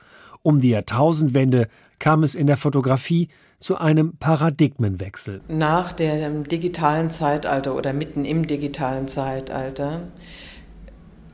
Um 0.42 0.62
die 0.62 0.70
Jahrtausendwende 0.70 1.68
kam 2.00 2.24
es 2.24 2.36
in 2.36 2.48
der 2.48 2.58
Fotografie 2.58 3.30
zu 3.60 3.78
einem 3.78 4.18
Paradigmenwechsel. 4.18 5.42
Nach 5.48 5.92
dem 5.92 6.48
digitalen 6.48 7.10
Zeitalter 7.10 7.76
oder 7.76 7.92
mitten 7.92 8.24
im 8.24 8.46
digitalen 8.46 9.08
Zeitalter, 9.08 10.04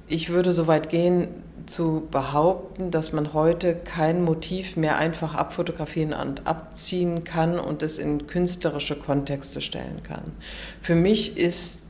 ich 0.08 0.30
würde 0.30 0.52
so 0.52 0.68
weit 0.68 0.90
gehen, 0.90 1.28
zu 1.66 2.08
behaupten, 2.12 2.92
dass 2.92 3.14
man 3.14 3.34
heute 3.34 3.76
kein 3.76 4.24
Motiv 4.24 4.76
mehr 4.76 4.98
einfach 4.98 5.36
abfotografieren 5.36 6.14
und 6.14 6.46
abziehen 6.46 7.24
kann 7.24 7.58
und 7.58 7.84
es 7.84 7.98
in 7.98 8.28
künstlerische 8.28 8.96
Kontexte 8.96 9.62
stellen 9.62 10.04
kann. 10.04 10.34
Für 10.82 10.96
mich 10.96 11.38
ist 11.38 11.90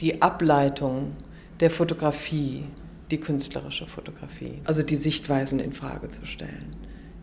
die 0.00 0.20
Ableitung 0.20 1.12
der 1.60 1.70
Fotografie 1.70 2.64
die 3.10 3.20
künstlerische 3.20 3.86
Fotografie, 3.86 4.60
also 4.64 4.82
die 4.82 4.96
Sichtweisen 4.96 5.60
in 5.60 5.72
Frage 5.72 6.08
zu 6.08 6.26
stellen, 6.26 6.74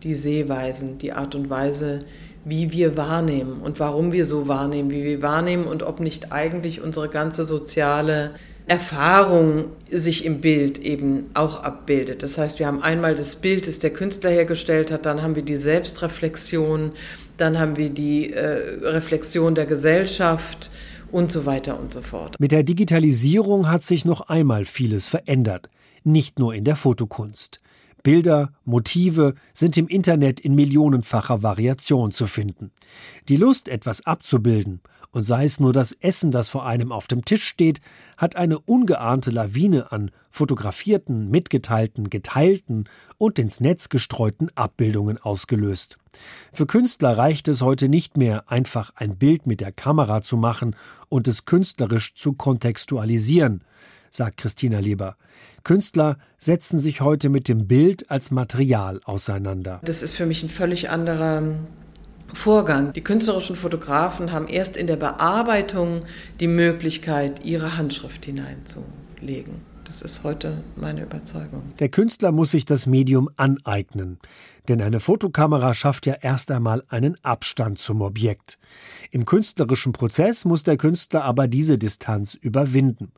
die 0.02 0.14
Sehweisen, 0.14 0.98
die 0.98 1.12
Art 1.12 1.34
und 1.34 1.50
Weise, 1.50 2.04
wie 2.44 2.72
wir 2.72 2.96
wahrnehmen 2.96 3.60
und 3.60 3.80
warum 3.80 4.12
wir 4.12 4.24
so 4.24 4.48
wahrnehmen, 4.48 4.90
wie 4.90 5.02
wir 5.02 5.20
wahrnehmen 5.20 5.64
und 5.64 5.82
ob 5.82 6.00
nicht 6.00 6.32
eigentlich 6.32 6.80
unsere 6.80 7.08
ganze 7.08 7.44
soziale 7.44 8.34
Erfahrung 8.70 9.64
sich 9.90 10.24
im 10.24 10.40
Bild 10.40 10.78
eben 10.78 11.28
auch 11.34 11.64
abbildet. 11.64 12.22
Das 12.22 12.38
heißt, 12.38 12.60
wir 12.60 12.68
haben 12.68 12.80
einmal 12.80 13.16
das 13.16 13.34
Bild, 13.34 13.66
das 13.66 13.80
der 13.80 13.90
Künstler 13.90 14.30
hergestellt 14.30 14.92
hat, 14.92 15.06
dann 15.06 15.22
haben 15.22 15.34
wir 15.34 15.42
die 15.42 15.56
Selbstreflexion, 15.56 16.90
dann 17.36 17.58
haben 17.58 17.76
wir 17.76 17.90
die 17.90 18.32
äh, 18.32 18.78
Reflexion 18.86 19.56
der 19.56 19.66
Gesellschaft 19.66 20.70
und 21.10 21.32
so 21.32 21.46
weiter 21.46 21.80
und 21.80 21.90
so 21.90 22.00
fort. 22.00 22.36
Mit 22.38 22.52
der 22.52 22.62
Digitalisierung 22.62 23.68
hat 23.68 23.82
sich 23.82 24.04
noch 24.04 24.20
einmal 24.28 24.64
vieles 24.66 25.08
verändert, 25.08 25.68
nicht 26.04 26.38
nur 26.38 26.54
in 26.54 26.62
der 26.62 26.76
Fotokunst. 26.76 27.60
Bilder, 28.04 28.52
Motive 28.64 29.34
sind 29.52 29.76
im 29.78 29.88
Internet 29.88 30.38
in 30.38 30.54
millionenfacher 30.54 31.42
Variation 31.42 32.12
zu 32.12 32.28
finden. 32.28 32.70
Die 33.28 33.36
Lust, 33.36 33.68
etwas 33.68 34.06
abzubilden 34.06 34.80
und 35.12 35.22
sei 35.22 35.44
es 35.44 35.60
nur 35.60 35.72
das 35.72 35.92
Essen, 35.92 36.30
das 36.30 36.48
vor 36.48 36.66
einem 36.66 36.92
auf 36.92 37.06
dem 37.06 37.24
Tisch 37.24 37.44
steht, 37.44 37.80
hat 38.16 38.36
eine 38.36 38.58
ungeahnte 38.58 39.30
Lawine 39.30 39.90
an 39.92 40.10
fotografierten, 40.30 41.30
mitgeteilten, 41.30 42.10
geteilten 42.10 42.88
und 43.18 43.38
ins 43.38 43.60
Netz 43.60 43.88
gestreuten 43.88 44.50
Abbildungen 44.54 45.18
ausgelöst. 45.18 45.98
Für 46.52 46.66
Künstler 46.66 47.18
reicht 47.18 47.48
es 47.48 47.60
heute 47.60 47.88
nicht 47.88 48.16
mehr, 48.16 48.50
einfach 48.50 48.92
ein 48.94 49.16
Bild 49.16 49.46
mit 49.46 49.60
der 49.60 49.72
Kamera 49.72 50.22
zu 50.22 50.36
machen 50.36 50.76
und 51.08 51.26
es 51.26 51.44
künstlerisch 51.44 52.14
zu 52.14 52.34
kontextualisieren, 52.34 53.64
sagt 54.10 54.36
Christina 54.36 54.78
Lieber. 54.78 55.16
Künstler 55.64 56.18
setzen 56.38 56.78
sich 56.78 57.00
heute 57.00 57.28
mit 57.28 57.48
dem 57.48 57.66
Bild 57.66 58.10
als 58.10 58.30
Material 58.30 59.00
auseinander. 59.04 59.80
Das 59.84 60.02
ist 60.02 60.14
für 60.14 60.26
mich 60.26 60.42
ein 60.42 60.48
völlig 60.48 60.90
anderer 60.90 61.58
Vorgang. 62.34 62.92
Die 62.92 63.02
künstlerischen 63.02 63.56
Fotografen 63.56 64.32
haben 64.32 64.48
erst 64.48 64.76
in 64.76 64.86
der 64.86 64.96
Bearbeitung 64.96 66.02
die 66.40 66.48
Möglichkeit, 66.48 67.44
ihre 67.44 67.76
Handschrift 67.76 68.24
hineinzulegen. 68.24 69.70
Das 69.84 70.02
ist 70.02 70.22
heute 70.22 70.62
meine 70.76 71.02
Überzeugung. 71.02 71.62
Der 71.80 71.88
Künstler 71.88 72.30
muss 72.30 72.52
sich 72.52 72.64
das 72.64 72.86
Medium 72.86 73.28
aneignen. 73.36 74.18
Denn 74.68 74.80
eine 74.82 75.00
Fotokamera 75.00 75.74
schafft 75.74 76.06
ja 76.06 76.14
erst 76.20 76.52
einmal 76.52 76.84
einen 76.88 77.16
Abstand 77.24 77.78
zum 77.78 78.02
Objekt. 78.02 78.58
Im 79.10 79.24
künstlerischen 79.24 79.92
Prozess 79.92 80.44
muss 80.44 80.62
der 80.62 80.76
Künstler 80.76 81.24
aber 81.24 81.48
diese 81.48 81.76
Distanz 81.76 82.34
überwinden. 82.34 83.10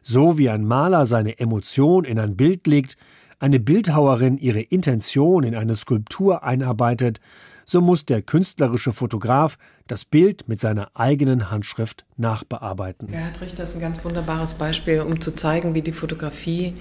So 0.00 0.38
wie 0.38 0.48
ein 0.48 0.64
Maler 0.64 1.04
seine 1.04 1.38
Emotion 1.38 2.04
in 2.04 2.18
ein 2.18 2.36
Bild 2.36 2.66
legt, 2.66 2.96
eine 3.38 3.60
Bildhauerin 3.60 4.38
ihre 4.38 4.60
Intention 4.60 5.44
in 5.44 5.54
eine 5.54 5.76
Skulptur 5.76 6.42
einarbeitet, 6.42 7.20
so 7.64 7.80
muss 7.80 8.04
der 8.04 8.22
künstlerische 8.22 8.92
Fotograf 8.92 9.56
das 9.86 10.04
Bild 10.04 10.48
mit 10.48 10.60
seiner 10.60 10.88
eigenen 10.94 11.50
Handschrift 11.50 12.04
nachbearbeiten. 12.16 13.08
Gerhard 13.08 13.40
Richter 13.40 13.64
ist 13.64 13.74
ein 13.74 13.80
ganz 13.80 14.04
wunderbares 14.04 14.54
Beispiel, 14.54 15.00
um 15.00 15.20
zu 15.20 15.34
zeigen, 15.34 15.74
wie 15.74 15.82
die 15.82 15.92
Fotografie 15.92 16.74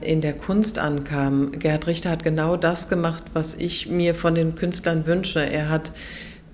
in 0.00 0.20
der 0.20 0.34
Kunst 0.34 0.78
ankam. 0.78 1.52
Gerhard 1.52 1.86
Richter 1.86 2.10
hat 2.10 2.22
genau 2.22 2.56
das 2.56 2.88
gemacht, 2.88 3.24
was 3.32 3.54
ich 3.54 3.88
mir 3.88 4.14
von 4.14 4.34
den 4.34 4.54
Künstlern 4.54 5.06
wünsche. 5.06 5.40
Er 5.40 5.68
hat 5.70 5.92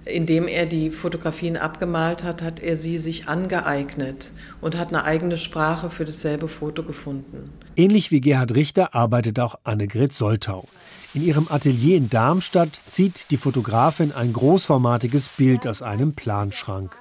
indem 0.07 0.49
er 0.49 0.67
die 0.67 0.91
Fotografien 0.91 1.57
abgemalt 1.57 2.23
hat, 2.23 2.43
hat 2.43 2.61
er 2.61 2.77
sie 2.77 2.99
sich 2.99 3.29
angeeignet 3.29 4.31
und 4.61 4.77
hat 4.77 4.89
eine 4.89 5.05
eigene 5.05 5.37
Sprache 5.37 5.91
für 5.91 6.05
dasselbe 6.05 6.49
Foto 6.49 6.83
gefunden. 6.83 7.51
Ähnlich 7.77 8.11
wie 8.11 8.21
Gerhard 8.21 8.55
Richter 8.55 8.95
arbeitet 8.95 9.41
auch 9.41 9.57
Annegret 9.65 10.13
Soltau. 10.13 10.69
In 11.17 11.23
ihrem 11.23 11.47
Atelier 11.49 11.97
in 11.97 12.11
Darmstadt 12.11 12.79
zieht 12.87 13.31
die 13.31 13.39
Fotografin 13.39 14.13
ein 14.13 14.35
großformatiges 14.35 15.29
Bild 15.29 15.67
aus 15.67 15.81
einem 15.81 16.13
Planschrank. 16.13 16.95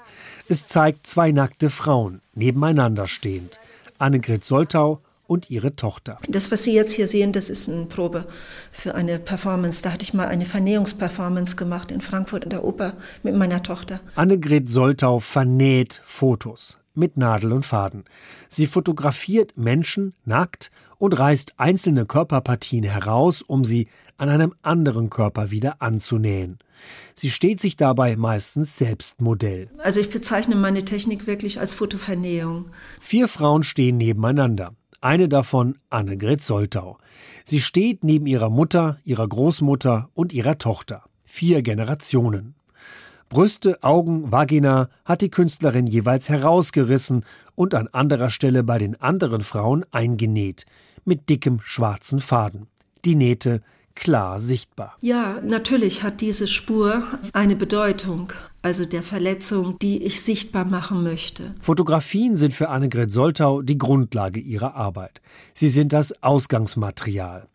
Es 0.48 0.70
zeigt 0.70 1.06
zwei 1.06 1.34
nackte 1.34 1.70
Frauen, 1.70 2.22
nebeneinander 2.34 3.08
stehend. 3.08 3.60
Annegret 3.98 4.46
Soltau 4.46 5.02
und 5.28 5.50
ihre 5.50 5.76
Tochter. 5.76 6.18
Das, 6.30 6.50
was 6.50 6.64
Sie 6.64 6.72
jetzt 6.72 6.94
hier 6.94 7.10
sehen, 7.10 7.34
das 7.34 7.50
ist 7.50 7.68
eine 7.68 7.88
Probe 7.88 8.26
für 8.72 8.96
eine 8.96 9.20
Performance. 9.20 9.84
Da 9.84 9.92
hatte 9.92 10.04
ich 10.04 10.14
mal 10.14 10.30
eine 10.30 10.46
Vernähungsperformance 10.46 11.58
gemacht 11.58 11.92
in 11.92 12.00
Frankfurt 12.00 12.46
in 12.46 12.52
der 12.52 12.64
Oper 12.64 12.94
mit 13.22 13.36
meiner 13.36 13.64
Tochter. 13.64 14.00
Annegret 14.16 14.70
Soltau 14.70 15.20
vernäht 15.20 16.00
Fotos 16.06 16.78
mit 16.94 17.18
Nadel 17.18 17.52
und 17.52 17.66
Faden. 17.66 18.06
Sie 18.48 18.68
fotografiert 18.68 19.58
Menschen 19.58 20.14
nackt 20.24 20.72
und 20.98 21.18
reißt 21.18 21.54
einzelne 21.58 22.06
Körperpartien 22.06 22.84
heraus, 22.84 23.42
um 23.42 23.64
sie 23.64 23.88
an 24.18 24.30
einem 24.30 24.54
anderen 24.62 25.10
Körper 25.10 25.52
wieder 25.52 25.82
anzunähen. 25.82 26.60
Sie 27.14 27.30
steht 27.30 27.60
sich 27.60 27.76
dabei 27.76 28.16
meistens 28.16 28.78
selbst 28.78 29.22
Modell. 29.22 29.70
Also 29.78 30.00
ich 30.00 30.10
bezeichne 30.10 30.56
meine 30.56 30.86
Technik 30.86 31.28
wirklich 31.28 31.60
als 31.60 31.74
Fotovernähung. 31.74 32.66
Vier 33.00 33.28
Frauen 33.28 33.64
stehen 33.64 33.98
nebeneinander. 33.98 34.74
Eine 35.02 35.30
davon 35.30 35.78
Annegret 35.90 36.42
Soltau. 36.42 36.98
Sie 37.44 37.62
steht 37.62 38.04
neben 38.04 38.26
ihrer 38.26 38.50
Mutter, 38.50 38.98
ihrer 39.04 39.28
Großmutter 39.28 40.10
und 40.14 40.34
ihrer 40.34 40.58
Tochter. 40.58 41.04
Vier 41.26 41.62
Generationen. 41.62 42.56
Brüste, 43.30 43.82
Augen, 43.84 44.32
Vagina 44.32 44.90
hat 45.04 45.22
die 45.22 45.30
Künstlerin 45.30 45.88
jeweils 45.88 46.30
herausgerissen 46.30 47.26
und 47.56 47.74
an 47.74 47.88
anderer 47.88 48.30
Stelle 48.30 48.64
bei 48.64 48.78
den 48.78 49.00
anderen 49.02 49.42
Frauen 49.42 49.86
eingenäht, 49.92 50.66
mit 51.06 51.30
dickem 51.30 51.60
schwarzen 51.64 52.20
Faden. 52.20 52.68
Die 53.06 53.16
Nähte 53.16 53.62
klar 53.96 54.40
sichtbar. 54.40 54.98
Ja, 55.02 55.40
natürlich 55.42 56.04
hat 56.04 56.22
diese 56.22 56.48
Spur 56.48 57.04
eine 57.34 57.56
Bedeutung, 57.56 58.32
also 58.62 58.86
der 58.86 59.04
Verletzung, 59.04 59.80
die 59.80 60.04
ich 60.04 60.22
sichtbar 60.22 60.66
machen 60.66 61.02
möchte. 61.02 61.56
Fotografien 61.62 62.36
sind 62.36 62.54
für 62.54 62.70
Annegret 62.70 63.10
Soltau 63.10 63.62
die 63.62 63.78
Grundlage 63.78 64.40
ihrer 64.40 64.76
Arbeit. 64.76 65.22
Sie 65.54 65.70
sind 65.70 65.94
das 65.94 66.22
Ausgangsmaterial. 66.22 67.48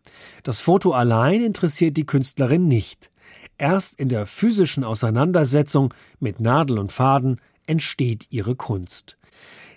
Das 0.43 0.59
Foto 0.59 0.93
allein 0.93 1.43
interessiert 1.43 1.95
die 1.95 2.05
Künstlerin 2.05 2.67
nicht. 2.67 3.11
Erst 3.57 3.99
in 3.99 4.09
der 4.09 4.25
physischen 4.25 4.83
Auseinandersetzung 4.83 5.93
mit 6.19 6.39
Nadel 6.39 6.79
und 6.79 6.91
Faden 6.91 7.39
entsteht 7.67 8.25
ihre 8.31 8.55
Kunst. 8.55 9.17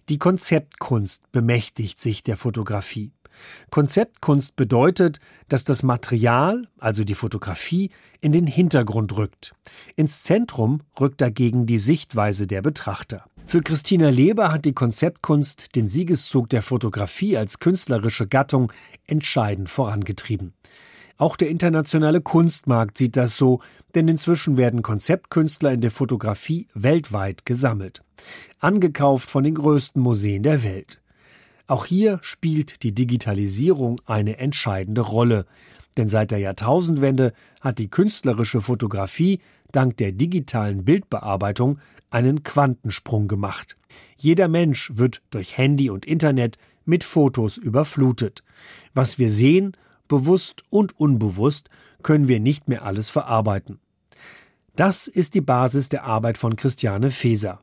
Die 0.09 0.19
Konzeptkunst 0.19 1.31
bemächtigt 1.33 1.99
sich 1.99 2.23
der 2.23 2.37
Fotografie. 2.37 3.13
Konzeptkunst 3.71 4.57
bedeutet, 4.57 5.19
dass 5.49 5.64
das 5.64 5.83
Material, 5.83 6.69
also 6.79 7.05
die 7.05 7.14
Fotografie, 7.14 7.91
in 8.21 8.33
den 8.33 8.47
Hintergrund 8.47 9.17
rückt. 9.17 9.55
Ins 9.97 10.23
Zentrum 10.23 10.83
rückt 10.99 11.21
dagegen 11.21 11.67
die 11.67 11.79
Sichtweise 11.79 12.47
der 12.47 12.62
Betrachter. 12.62 13.25
Für 13.47 13.62
Christina 13.62 14.09
Leber 14.09 14.50
hat 14.50 14.64
die 14.64 14.73
Konzeptkunst 14.73 15.75
den 15.76 15.87
Siegeszug 15.87 16.49
der 16.49 16.62
Fotografie 16.62 17.37
als 17.37 17.59
künstlerische 17.59 18.26
Gattung 18.26 18.73
entscheidend 19.07 19.69
vorangetrieben. 19.69 20.55
Auch 21.17 21.37
der 21.37 21.49
internationale 21.49 22.21
Kunstmarkt 22.21 22.99
sieht 22.99 23.17
das 23.17 23.37
so, 23.37 23.61
denn 23.95 24.09
inzwischen 24.09 24.57
werden 24.57 24.83
Konzeptkünstler 24.83 25.73
in 25.73 25.81
der 25.81 25.93
Fotografie 25.93 26.67
weltweit 26.75 27.47
gesammelt. 27.47 28.03
Angekauft 28.59 29.31
von 29.31 29.45
den 29.45 29.55
größten 29.55 30.03
Museen 30.03 30.43
der 30.43 30.64
Welt. 30.64 31.00
Auch 31.66 31.87
hier 31.87 32.18
spielt 32.23 32.83
die 32.83 32.92
Digitalisierung 32.92 34.00
eine 34.06 34.38
entscheidende 34.38 35.00
Rolle, 35.00 35.47
denn 35.97 36.09
seit 36.09 36.30
der 36.30 36.38
Jahrtausendwende 36.38 37.33
hat 37.61 37.78
die 37.78 37.88
künstlerische 37.88 38.61
Fotografie 38.61 39.40
dank 39.73 39.97
der 39.97 40.12
digitalen 40.12 40.85
Bildbearbeitung 40.85 41.78
einen 42.11 42.42
Quantensprung 42.42 43.28
gemacht. 43.28 43.76
Jeder 44.16 44.49
Mensch 44.49 44.92
wird 44.94 45.23
durch 45.30 45.56
Handy 45.56 45.90
und 45.90 46.04
Internet 46.04 46.59
mit 46.85 47.02
Fotos 47.02 47.56
überflutet. 47.56 48.44
Was 48.92 49.18
wir 49.18 49.30
sehen, 49.30 49.73
bewusst 50.06 50.62
und 50.68 50.99
unbewusst, 50.99 51.71
können 52.02 52.28
wir 52.28 52.40
nicht 52.40 52.68
mehr 52.68 52.85
alles 52.85 53.09
verarbeiten. 53.09 53.78
Das 54.76 55.06
ist 55.06 55.35
die 55.35 55.40
Basis 55.40 55.88
der 55.88 56.04
Arbeit 56.04 56.37
von 56.37 56.56
Christiane 56.56 57.11
Feser. 57.11 57.62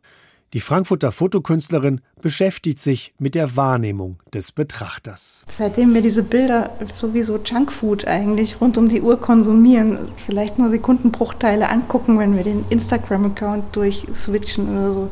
Die 0.54 0.60
Frankfurter 0.60 1.14
Fotokünstlerin 1.14 2.02
beschäftigt 2.22 2.80
sich 2.80 3.14
mit 3.18 3.36
der 3.36 3.56
Wahrnehmung 3.56 4.18
des 4.34 4.52
Betrachters. 4.52 5.46
Seitdem 5.58 5.94
wir 5.94 6.02
diese 6.02 6.24
Bilder 6.24 6.72
sowieso 6.94 7.38
Junkfood 7.38 8.06
eigentlich 8.06 8.60
rund 8.60 8.78
um 8.78 8.90
die 8.90 9.02
Uhr 9.02 9.18
konsumieren, 9.18 10.10
vielleicht 10.26 10.60
nur 10.60 10.70
Sekundenbruchteile 10.70 11.70
angucken, 11.70 12.20
wenn 12.20 12.36
wir 12.36 12.44
den 12.44 12.66
Instagram-Account 12.70 13.74
durchswitchen 13.74 14.78
oder 14.78 14.94
so, 14.94 15.10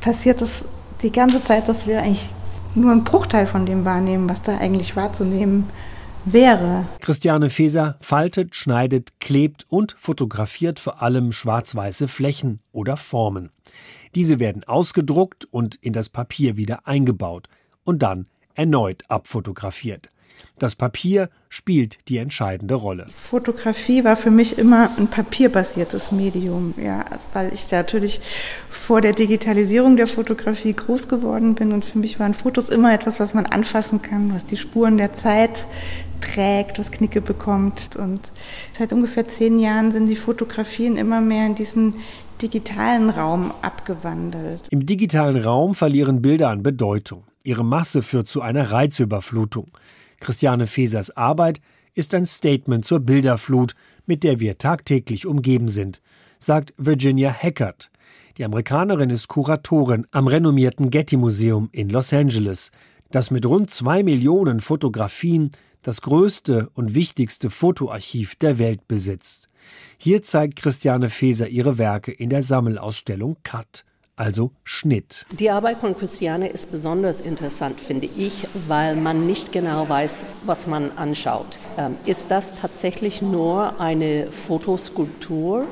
passiert 0.00 0.40
das 0.40 0.64
die 1.00 1.12
ganze 1.12 1.44
Zeit, 1.44 1.68
dass 1.68 1.86
wir 1.86 2.02
eigentlich 2.02 2.28
nur 2.74 2.90
einen 2.90 3.04
Bruchteil 3.04 3.46
von 3.46 3.66
dem 3.66 3.84
wahrnehmen, 3.84 4.28
was 4.28 4.42
da 4.42 4.58
eigentlich 4.58 4.96
wahrzunehmen 4.96 5.70
wäre. 6.26 6.84
Christiane 7.00 7.50
Feser 7.50 7.96
faltet, 8.00 8.54
schneidet, 8.54 9.20
klebt 9.20 9.64
und 9.68 9.94
fotografiert 9.98 10.78
vor 10.78 11.02
allem 11.02 11.32
schwarz-weiße 11.32 12.08
Flächen 12.08 12.60
oder 12.72 12.96
Formen. 12.96 13.50
Diese 14.14 14.38
werden 14.40 14.64
ausgedruckt 14.64 15.46
und 15.50 15.76
in 15.76 15.92
das 15.92 16.08
Papier 16.08 16.56
wieder 16.56 16.86
eingebaut 16.86 17.48
und 17.84 18.02
dann 18.02 18.26
erneut 18.54 19.04
abfotografiert. 19.08 20.10
Das 20.58 20.74
Papier 20.74 21.28
spielt 21.48 21.98
die 22.08 22.18
entscheidende 22.18 22.74
Rolle. 22.74 23.08
Fotografie 23.30 24.04
war 24.04 24.16
für 24.16 24.30
mich 24.30 24.58
immer 24.58 24.90
ein 24.98 25.08
papierbasiertes 25.08 26.12
Medium, 26.12 26.74
ja, 26.82 27.04
weil 27.32 27.52
ich 27.52 27.70
natürlich 27.70 28.20
vor 28.70 29.00
der 29.00 29.12
Digitalisierung 29.12 29.96
der 29.96 30.06
Fotografie 30.06 30.72
groß 30.72 31.08
geworden 31.08 31.54
bin 31.54 31.72
und 31.72 31.84
für 31.84 31.98
mich 31.98 32.18
waren 32.18 32.34
Fotos 32.34 32.68
immer 32.68 32.92
etwas, 32.92 33.20
was 33.20 33.34
man 33.34 33.46
anfassen 33.46 34.02
kann, 34.02 34.34
was 34.34 34.44
die 34.44 34.56
Spuren 34.56 34.96
der 34.96 35.12
Zeit 35.12 35.66
trägt, 36.20 36.78
was 36.78 36.90
Knicke 36.90 37.20
bekommt. 37.20 37.96
Und 37.96 38.20
seit 38.76 38.92
ungefähr 38.92 39.28
zehn 39.28 39.58
Jahren 39.58 39.92
sind 39.92 40.06
die 40.06 40.16
Fotografien 40.16 40.96
immer 40.96 41.20
mehr 41.20 41.46
in 41.46 41.54
diesen 41.54 41.94
digitalen 42.42 43.10
Raum 43.10 43.52
abgewandelt. 43.62 44.60
Im 44.70 44.84
digitalen 44.86 45.42
Raum 45.42 45.74
verlieren 45.74 46.22
Bilder 46.22 46.50
an 46.50 46.62
Bedeutung. 46.62 47.24
Ihre 47.44 47.64
Masse 47.64 48.02
führt 48.02 48.28
zu 48.28 48.42
einer 48.42 48.72
Reizüberflutung. 48.72 49.68
Christiane 50.20 50.66
Fesers 50.66 51.16
Arbeit 51.16 51.60
ist 51.94 52.14
ein 52.14 52.26
Statement 52.26 52.84
zur 52.84 53.00
Bilderflut, 53.00 53.74
mit 54.06 54.22
der 54.22 54.40
wir 54.40 54.58
tagtäglich 54.58 55.26
umgeben 55.26 55.68
sind, 55.68 56.02
sagt 56.38 56.74
Virginia 56.76 57.32
Hackert. 57.32 57.90
Die 58.36 58.44
Amerikanerin 58.44 59.08
ist 59.08 59.28
Kuratorin 59.28 60.06
am 60.10 60.26
renommierten 60.26 60.90
Getty 60.90 61.16
Museum 61.16 61.70
in 61.72 61.88
Los 61.88 62.12
Angeles, 62.12 62.70
das 63.10 63.30
mit 63.30 63.46
rund 63.46 63.70
zwei 63.70 64.02
Millionen 64.02 64.60
Fotografien 64.60 65.52
das 65.82 66.00
größte 66.00 66.68
und 66.74 66.94
wichtigste 66.94 67.50
Fotoarchiv 67.50 68.34
der 68.36 68.58
Welt 68.58 68.88
besitzt. 68.88 69.48
Hier 69.98 70.22
zeigt 70.22 70.56
Christiane 70.56 71.10
Feser 71.10 71.48
ihre 71.48 71.78
Werke 71.78 72.12
in 72.12 72.30
der 72.30 72.42
Sammelausstellung 72.42 73.36
Cut, 73.42 73.84
also 74.16 74.52
Schnitt. 74.64 75.26
Die 75.38 75.50
Arbeit 75.50 75.78
von 75.78 75.96
Christiane 75.96 76.48
ist 76.48 76.70
besonders 76.70 77.20
interessant, 77.20 77.80
finde 77.80 78.08
ich, 78.16 78.46
weil 78.68 78.96
man 78.96 79.26
nicht 79.26 79.52
genau 79.52 79.88
weiß, 79.88 80.24
was 80.44 80.66
man 80.66 80.90
anschaut. 80.96 81.58
Ähm, 81.76 81.96
ist 82.04 82.30
das 82.30 82.54
tatsächlich 82.54 83.22
nur 83.22 83.80
eine 83.80 84.30
Fotoskulptur? 84.30 85.66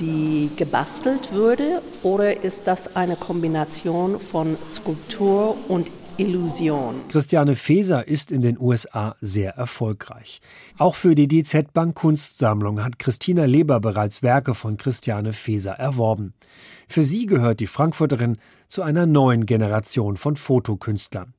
die 0.00 0.50
gebastelt 0.56 1.32
würde 1.32 1.82
oder 2.02 2.42
ist 2.42 2.66
das 2.66 2.96
eine 2.96 3.16
Kombination 3.16 4.20
von 4.20 4.58
Skulptur 4.64 5.56
und 5.68 5.90
Illusion. 6.18 6.94
Christiane 7.08 7.56
Feser 7.56 8.08
ist 8.08 8.32
in 8.32 8.40
den 8.40 8.58
USA 8.58 9.16
sehr 9.20 9.52
erfolgreich. 9.52 10.40
Auch 10.78 10.94
für 10.94 11.14
die 11.14 11.28
DZ 11.28 11.74
Bank 11.74 11.94
Kunstsammlung 11.94 12.82
hat 12.82 12.98
Christina 12.98 13.44
Leber 13.44 13.80
bereits 13.80 14.22
Werke 14.22 14.54
von 14.54 14.78
Christiane 14.78 15.34
Feser 15.34 15.72
erworben. 15.72 16.32
Für 16.88 17.04
sie 17.04 17.26
gehört 17.26 17.60
die 17.60 17.66
Frankfurterin 17.66 18.38
zu 18.66 18.82
einer 18.82 19.04
neuen 19.04 19.44
Generation 19.44 20.16
von 20.16 20.36
Fotokünstlern. 20.36 21.34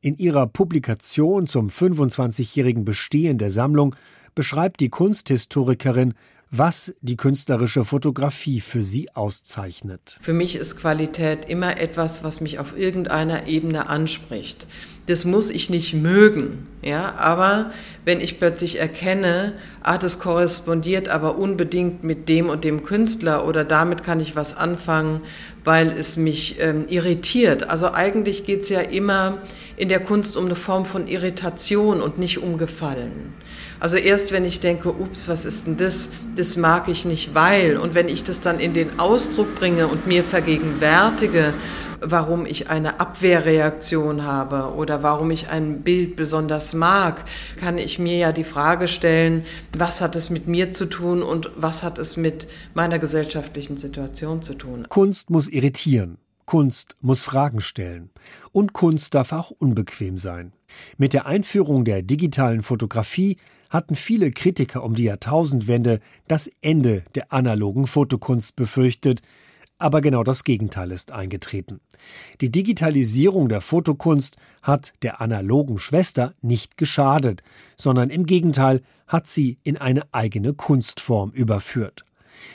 In 0.00 0.14
ihrer 0.14 0.46
Publikation 0.46 1.48
zum 1.48 1.68
25-jährigen 1.68 2.84
Bestehen 2.84 3.38
der 3.38 3.50
Sammlung 3.50 3.96
beschreibt 4.34 4.80
die 4.80 4.88
Kunsthistorikerin 4.88 6.14
was 6.54 6.94
die 7.00 7.16
künstlerische 7.16 7.82
Fotografie 7.82 8.60
für 8.60 8.82
Sie 8.82 9.08
auszeichnet. 9.14 10.18
Für 10.20 10.34
mich 10.34 10.54
ist 10.54 10.76
Qualität 10.76 11.46
immer 11.46 11.80
etwas, 11.80 12.22
was 12.22 12.42
mich 12.42 12.58
auf 12.58 12.76
irgendeiner 12.76 13.46
Ebene 13.46 13.88
anspricht. 13.88 14.66
Das 15.06 15.24
muss 15.24 15.48
ich 15.48 15.70
nicht 15.70 15.94
mögen, 15.94 16.68
ja, 16.82 17.14
aber 17.16 17.72
wenn 18.04 18.20
ich 18.20 18.38
plötzlich 18.38 18.78
erkenne, 18.78 19.54
ah, 19.82 19.96
das 19.96 20.18
korrespondiert 20.18 21.08
aber 21.08 21.38
unbedingt 21.38 22.04
mit 22.04 22.28
dem 22.28 22.50
und 22.50 22.64
dem 22.64 22.84
Künstler 22.84 23.46
oder 23.48 23.64
damit 23.64 24.04
kann 24.04 24.20
ich 24.20 24.36
was 24.36 24.54
anfangen, 24.54 25.22
weil 25.64 25.90
es 25.90 26.18
mich 26.18 26.60
ähm, 26.60 26.84
irritiert. 26.86 27.70
Also 27.70 27.92
eigentlich 27.92 28.44
geht 28.44 28.60
es 28.60 28.68
ja 28.68 28.80
immer 28.80 29.38
in 29.76 29.88
der 29.88 30.00
Kunst 30.00 30.36
um 30.36 30.44
eine 30.44 30.54
Form 30.54 30.84
von 30.84 31.08
Irritation 31.08 32.02
und 32.02 32.18
nicht 32.18 32.38
um 32.38 32.58
Gefallen. 32.58 33.32
Also 33.82 33.96
erst 33.96 34.30
wenn 34.30 34.44
ich 34.44 34.60
denke, 34.60 34.90
ups, 34.90 35.26
was 35.26 35.44
ist 35.44 35.66
denn 35.66 35.76
das? 35.76 36.08
Das 36.36 36.56
mag 36.56 36.86
ich 36.86 37.04
nicht, 37.04 37.34
weil. 37.34 37.76
Und 37.76 37.96
wenn 37.96 38.06
ich 38.06 38.22
das 38.22 38.40
dann 38.40 38.60
in 38.60 38.74
den 38.74 39.00
Ausdruck 39.00 39.56
bringe 39.56 39.88
und 39.88 40.06
mir 40.06 40.22
vergegenwärtige, 40.22 41.52
warum 42.00 42.46
ich 42.46 42.70
eine 42.70 43.00
Abwehrreaktion 43.00 44.22
habe 44.22 44.74
oder 44.76 45.02
warum 45.02 45.32
ich 45.32 45.48
ein 45.48 45.82
Bild 45.82 46.14
besonders 46.14 46.74
mag, 46.74 47.24
kann 47.58 47.76
ich 47.76 47.98
mir 47.98 48.18
ja 48.18 48.30
die 48.30 48.44
Frage 48.44 48.86
stellen, 48.86 49.42
was 49.76 50.00
hat 50.00 50.14
es 50.14 50.30
mit 50.30 50.46
mir 50.46 50.70
zu 50.70 50.86
tun 50.86 51.20
und 51.20 51.50
was 51.56 51.82
hat 51.82 51.98
es 51.98 52.16
mit 52.16 52.46
meiner 52.74 53.00
gesellschaftlichen 53.00 53.78
Situation 53.78 54.42
zu 54.42 54.54
tun. 54.54 54.86
Kunst 54.90 55.28
muss 55.28 55.48
irritieren. 55.48 56.18
Kunst 56.46 56.94
muss 57.00 57.22
Fragen 57.22 57.60
stellen. 57.60 58.10
Und 58.52 58.74
Kunst 58.74 59.14
darf 59.14 59.32
auch 59.32 59.50
unbequem 59.50 60.18
sein. 60.18 60.52
Mit 60.98 61.14
der 61.14 61.26
Einführung 61.26 61.84
der 61.84 62.02
digitalen 62.02 62.62
Fotografie 62.62 63.38
hatten 63.72 63.94
viele 63.94 64.30
Kritiker 64.30 64.84
um 64.84 64.94
die 64.94 65.04
Jahrtausendwende 65.04 66.00
das 66.28 66.50
Ende 66.60 67.04
der 67.14 67.32
analogen 67.32 67.86
Fotokunst 67.86 68.54
befürchtet, 68.54 69.22
aber 69.78 70.02
genau 70.02 70.22
das 70.22 70.44
Gegenteil 70.44 70.92
ist 70.92 71.10
eingetreten. 71.10 71.80
Die 72.42 72.52
Digitalisierung 72.52 73.48
der 73.48 73.62
Fotokunst 73.62 74.36
hat 74.60 74.92
der 75.00 75.22
analogen 75.22 75.78
Schwester 75.78 76.34
nicht 76.42 76.76
geschadet, 76.76 77.42
sondern 77.76 78.10
im 78.10 78.26
Gegenteil 78.26 78.82
hat 79.06 79.26
sie 79.26 79.58
in 79.64 79.78
eine 79.78 80.02
eigene 80.12 80.52
Kunstform 80.52 81.30
überführt. 81.30 82.04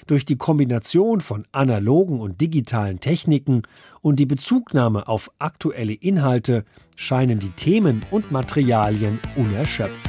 Durch 0.06 0.24
die 0.24 0.38
Kombination 0.38 1.20
von 1.22 1.46
analogen 1.52 2.20
und 2.20 2.40
digitalen 2.40 3.00
Techniken 3.00 3.64
und 4.02 4.18
die 4.18 4.26
Bezugnahme 4.26 5.08
auf 5.08 5.32
aktuelle 5.40 5.94
Inhalte 5.94 6.64
scheinen 6.96 7.40
die 7.40 7.52
Themen 7.52 8.06
und 8.12 8.32
Materialien 8.32 9.20
unerschöpflich. 9.36 10.07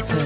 Also 0.00 0.16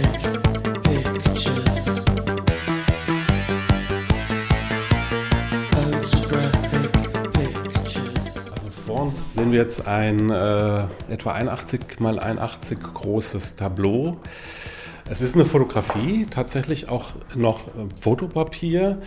vor 8.86 9.00
uns 9.00 9.34
sehen 9.34 9.50
wir 9.50 9.58
jetzt 9.58 9.84
ein 9.88 10.30
äh, 10.30 10.84
etwa 11.08 11.32
81 11.32 11.98
mal 11.98 12.20
81 12.20 12.78
großes 12.78 13.56
Tableau. 13.56 14.18
Es 15.10 15.20
ist 15.20 15.34
eine 15.34 15.44
Fotografie, 15.44 16.26
tatsächlich 16.30 16.88
auch 16.88 17.14
noch 17.34 17.66
äh, 17.66 17.88
Fotopapier. 18.00 19.02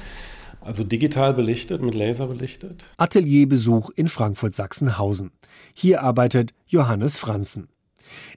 Also 0.59 0.83
digital 0.83 1.33
belichtet, 1.33 1.81
mit 1.81 1.95
Laser 1.95 2.27
belichtet. 2.27 2.93
Atelierbesuch 2.97 3.91
in 3.91 4.09
Frankfurt-Sachsenhausen. 4.09 5.31
Hier 5.73 6.01
arbeitet 6.01 6.53
Johannes 6.65 7.17
Franzen. 7.17 7.69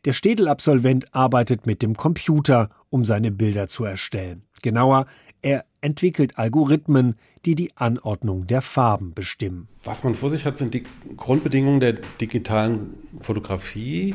Der 0.04 0.12
Städel-Absolvent 0.12 1.14
arbeitet 1.14 1.66
mit 1.66 1.82
dem 1.82 1.96
Computer, 1.96 2.70
um 2.88 3.04
seine 3.04 3.30
Bilder 3.30 3.68
zu 3.68 3.84
erstellen. 3.84 4.42
Genauer, 4.62 5.06
er 5.42 5.64
entwickelt 5.80 6.38
Algorithmen, 6.38 7.16
die 7.46 7.54
die 7.54 7.70
Anordnung 7.76 8.46
der 8.46 8.60
Farben 8.60 9.14
bestimmen. 9.14 9.68
Was 9.82 10.04
man 10.04 10.14
vor 10.14 10.30
sich 10.30 10.44
hat, 10.44 10.58
sind 10.58 10.74
die 10.74 10.84
Grundbedingungen 11.16 11.80
der 11.80 11.94
digitalen 12.20 12.94
Fotografie. 13.20 14.14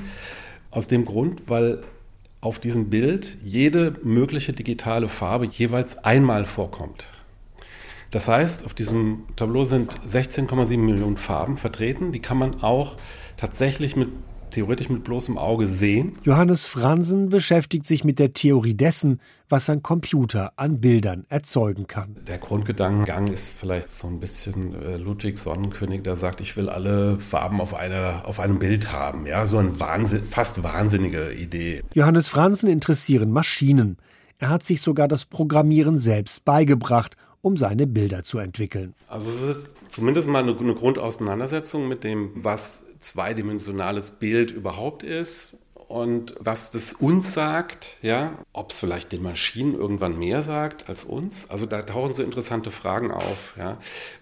Aus 0.70 0.88
dem 0.88 1.06
Grund, 1.06 1.50
weil 1.50 1.84
auf 2.42 2.60
diesem 2.60 2.90
Bild 2.90 3.38
jede 3.44 3.96
mögliche 4.04 4.54
digitale 4.54 5.10
Farbe 5.10 5.46
jeweils 5.46 6.04
einmal 6.04 6.46
vorkommt. 6.46 7.16
Das 8.12 8.28
heißt, 8.28 8.66
auf 8.66 8.74
diesem 8.74 9.24
Tableau 9.36 9.66
sind 9.66 10.00
16,7 10.02 10.78
Millionen 10.78 11.18
Farben 11.18 11.58
vertreten. 11.58 12.12
Die 12.12 12.22
kann 12.22 12.38
man 12.38 12.62
auch 12.62 12.98
tatsächlich 13.36 13.96
mit 13.96 14.10
theoretisch 14.56 14.90
mit 14.90 15.04
bloßem 15.04 15.38
Auge 15.38 15.68
sehen. 15.68 16.18
Johannes 16.24 16.66
Fransen 16.66 17.30
beschäftigt 17.30 17.86
sich 17.86 18.06
mit 18.06 18.20
der 18.20 18.32
Theorie 18.34 18.74
dessen, 18.74 19.20
was 19.50 19.70
ein 19.70 19.84
Computer 19.84 20.54
an 20.56 20.80
Bildern 20.80 21.26
erzeugen 21.28 21.88
kann. 21.88 22.16
Der 22.26 22.38
Grundgedankengang 22.38 23.28
ist 23.28 23.54
vielleicht 23.54 23.92
so 23.92 24.08
ein 24.08 24.20
bisschen 24.20 24.74
äh, 24.82 24.96
Ludwig 24.96 25.38
Sonnenkönig, 25.38 26.04
der 26.04 26.16
sagt, 26.16 26.40
ich 26.40 26.56
will 26.56 26.70
alle 26.70 27.20
Farben 27.20 27.60
auf, 27.60 27.74
eine, 27.74 28.26
auf 28.26 28.40
einem 28.40 28.58
Bild 28.58 28.92
haben. 28.94 29.28
Ja, 29.28 29.46
so 29.46 29.58
eine 29.58 29.78
Wahnsinn, 29.80 30.24
fast 30.26 30.64
wahnsinnige 30.64 31.34
Idee. 31.34 31.84
Johannes 31.94 32.30
Franzen 32.30 32.70
interessieren 32.70 33.32
Maschinen. 33.32 33.98
Er 34.40 34.50
hat 34.50 34.64
sich 34.64 34.82
sogar 34.82 35.08
das 35.10 35.26
Programmieren 35.26 35.98
selbst 35.98 36.46
beigebracht 36.46 37.18
um 37.46 37.58
seine 37.58 37.86
Bilder 37.86 38.24
zu 38.24 38.40
entwickeln. 38.40 38.96
Also 39.08 39.30
es 39.30 39.58
ist 39.58 39.75
zumindest 39.88 40.28
mal 40.28 40.44
eine, 40.44 40.58
eine 40.58 40.76
Grundauseinandersetzung 40.76 41.88
mit 41.88 42.04
dem, 42.04 42.32
was 42.36 42.84
zweidimensionales 43.00 44.12
Bild 44.12 44.52
überhaupt 44.52 45.04
ist 45.04 45.58
und 45.88 46.34
was 46.40 46.72
das 46.72 46.94
uns 46.94 47.34
sagt, 47.34 47.98
ja, 48.02 48.34
ob 48.54 48.72
es 48.72 48.80
vielleicht 48.80 49.12
den 49.12 49.22
Maschinen 49.22 49.76
irgendwann 49.76 50.18
mehr 50.18 50.42
sagt 50.42 50.90
als 50.90 51.04
uns. 51.04 51.50
Also 51.50 51.66
da 51.66 51.84
tauchen 51.84 52.14
so 52.14 52.24
interessante 52.24 52.72
Fragen 52.72 53.12
auf, 53.12 53.54
ja. 53.58 53.78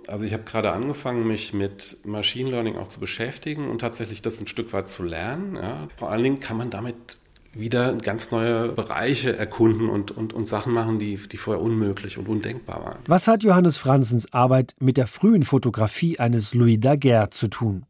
Also 0.07 0.25
ich 0.25 0.33
habe 0.33 0.43
gerade 0.43 0.71
angefangen, 0.71 1.25
mich 1.25 1.53
mit 1.53 1.97
Machine 2.03 2.49
Learning 2.49 2.77
auch 2.77 2.89
zu 2.89 2.99
beschäftigen 2.99 3.69
und 3.69 3.79
tatsächlich 3.79 4.21
das 4.21 4.39
ein 4.41 4.47
Stück 4.47 4.73
weit 4.73 4.89
zu 4.89 5.03
lernen. 5.03 5.55
Ja. 5.55 5.87
Vor 5.97 6.11
allen 6.11 6.23
Dingen 6.23 6.39
kann 6.39 6.57
man 6.57 6.69
damit 6.69 7.17
wieder 7.53 7.93
ganz 7.95 8.31
neue 8.31 8.69
Bereiche 8.69 9.35
erkunden 9.35 9.89
und, 9.89 10.11
und, 10.11 10.33
und 10.33 10.47
Sachen 10.47 10.73
machen, 10.73 10.99
die, 10.99 11.15
die 11.15 11.37
vorher 11.37 11.61
unmöglich 11.61 12.17
und 12.17 12.27
undenkbar 12.27 12.83
waren. 12.83 12.99
Was 13.07 13.27
hat 13.27 13.43
Johannes 13.43 13.77
Franzens 13.77 14.33
Arbeit 14.33 14.75
mit 14.79 14.97
der 14.97 15.07
frühen 15.07 15.43
Fotografie 15.43 16.19
eines 16.19 16.53
Louis 16.53 16.79
Daguerre 16.79 17.29
zu 17.29 17.47
tun? 17.47 17.85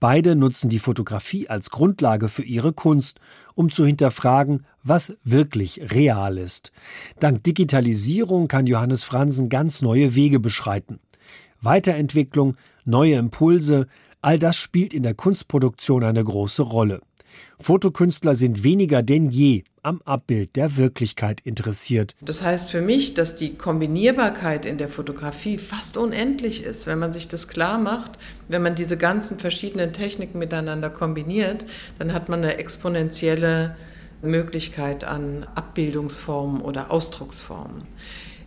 Beide 0.00 0.34
nutzen 0.34 0.70
die 0.70 0.78
Fotografie 0.78 1.48
als 1.48 1.68
Grundlage 1.68 2.30
für 2.30 2.42
ihre 2.42 2.72
Kunst, 2.72 3.20
um 3.54 3.70
zu 3.70 3.84
hinterfragen, 3.84 4.64
was 4.82 5.18
wirklich 5.24 5.92
real 5.92 6.38
ist. 6.38 6.72
Dank 7.20 7.44
Digitalisierung 7.44 8.48
kann 8.48 8.66
Johannes 8.66 9.04
Franzen 9.04 9.50
ganz 9.50 9.82
neue 9.82 10.14
Wege 10.14 10.40
beschreiten. 10.40 11.00
Weiterentwicklung, 11.60 12.56
neue 12.86 13.16
Impulse, 13.16 13.88
all 14.22 14.38
das 14.38 14.56
spielt 14.56 14.94
in 14.94 15.02
der 15.02 15.14
Kunstproduktion 15.14 16.02
eine 16.02 16.24
große 16.24 16.62
Rolle. 16.62 17.02
Fotokünstler 17.58 18.34
sind 18.34 18.62
weniger 18.62 19.02
denn 19.02 19.26
je 19.26 19.64
am 19.82 20.00
Abbild 20.04 20.56
der 20.56 20.76
Wirklichkeit 20.76 21.40
interessiert. 21.42 22.14
Das 22.20 22.42
heißt 22.42 22.68
für 22.68 22.82
mich, 22.82 23.14
dass 23.14 23.36
die 23.36 23.54
Kombinierbarkeit 23.54 24.66
in 24.66 24.78
der 24.78 24.88
Fotografie 24.88 25.58
fast 25.58 25.96
unendlich 25.96 26.62
ist, 26.62 26.86
wenn 26.86 26.98
man 26.98 27.12
sich 27.12 27.28
das 27.28 27.48
klar 27.48 27.78
macht. 27.78 28.12
Wenn 28.48 28.62
man 28.62 28.74
diese 28.74 28.96
ganzen 28.96 29.38
verschiedenen 29.38 29.92
Techniken 29.92 30.38
miteinander 30.38 30.90
kombiniert, 30.90 31.64
dann 31.98 32.12
hat 32.12 32.28
man 32.28 32.42
eine 32.42 32.58
exponentielle 32.58 33.76
Möglichkeit 34.22 35.04
an 35.04 35.46
Abbildungsformen 35.54 36.60
oder 36.60 36.90
Ausdrucksformen. 36.90 37.82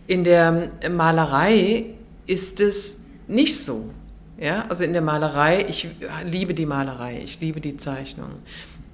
In 0.06 0.24
der 0.24 0.70
Malerei 0.90 1.86
ist 2.26 2.60
es 2.60 2.98
nicht 3.26 3.58
so. 3.58 3.90
Ja, 4.38 4.66
also 4.68 4.82
in 4.82 4.92
der 4.92 5.02
Malerei, 5.02 5.64
ich 5.68 5.88
liebe 6.24 6.54
die 6.54 6.66
Malerei, 6.66 7.22
ich 7.24 7.40
liebe 7.40 7.60
die 7.60 7.76
Zeichnung. 7.76 8.30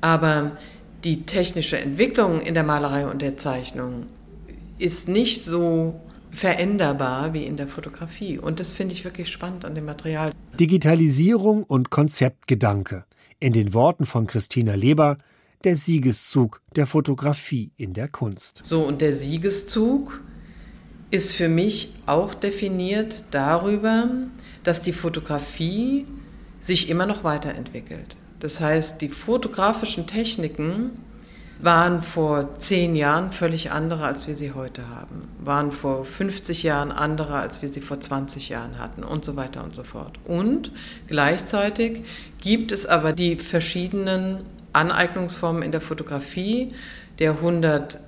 Aber 0.00 0.52
die 1.04 1.24
technische 1.24 1.78
Entwicklung 1.78 2.40
in 2.40 2.54
der 2.54 2.62
Malerei 2.62 3.06
und 3.06 3.22
der 3.22 3.36
Zeichnung 3.36 4.06
ist 4.78 5.08
nicht 5.08 5.44
so 5.44 6.00
veränderbar 6.30 7.32
wie 7.32 7.44
in 7.44 7.56
der 7.56 7.68
Fotografie. 7.68 8.38
Und 8.38 8.60
das 8.60 8.72
finde 8.72 8.94
ich 8.94 9.04
wirklich 9.04 9.28
spannend 9.28 9.64
an 9.64 9.74
dem 9.74 9.84
Material. 9.84 10.32
Digitalisierung 10.58 11.64
und 11.64 11.90
Konzeptgedanke. 11.90 13.04
In 13.40 13.52
den 13.52 13.74
Worten 13.74 14.06
von 14.06 14.26
Christina 14.26 14.74
Leber, 14.74 15.16
der 15.64 15.76
Siegeszug 15.76 16.60
der 16.76 16.86
Fotografie 16.86 17.72
in 17.76 17.92
der 17.92 18.08
Kunst. 18.08 18.60
So, 18.64 18.82
und 18.82 19.00
der 19.00 19.12
Siegeszug 19.12 20.20
ist 21.10 21.32
für 21.32 21.48
mich 21.48 21.94
auch 22.06 22.34
definiert 22.34 23.24
darüber, 23.30 24.08
dass 24.62 24.80
die 24.80 24.92
Fotografie 24.92 26.06
sich 26.60 26.88
immer 26.88 27.06
noch 27.06 27.24
weiterentwickelt. 27.24 28.16
Das 28.40 28.60
heißt, 28.60 29.00
die 29.00 29.10
fotografischen 29.10 30.06
Techniken 30.06 30.90
waren 31.62 32.02
vor 32.02 32.56
zehn 32.56 32.96
Jahren 32.96 33.32
völlig 33.32 33.70
andere, 33.70 34.04
als 34.04 34.26
wir 34.26 34.34
sie 34.34 34.52
heute 34.52 34.88
haben, 34.88 35.28
waren 35.38 35.72
vor 35.72 36.06
50 36.06 36.62
Jahren 36.62 36.90
andere, 36.90 37.34
als 37.34 37.60
wir 37.60 37.68
sie 37.68 37.82
vor 37.82 38.00
20 38.00 38.48
Jahren 38.48 38.78
hatten 38.78 39.04
und 39.04 39.26
so 39.26 39.36
weiter 39.36 39.62
und 39.62 39.74
so 39.74 39.84
fort. 39.84 40.18
Und 40.24 40.72
gleichzeitig 41.06 42.04
gibt 42.40 42.72
es 42.72 42.86
aber 42.86 43.12
die 43.12 43.36
verschiedenen 43.36 44.38
Aneignungsformen 44.72 45.62
in 45.62 45.72
der 45.72 45.82
Fotografie 45.82 46.72
der 47.18 47.32
100 47.32 48.00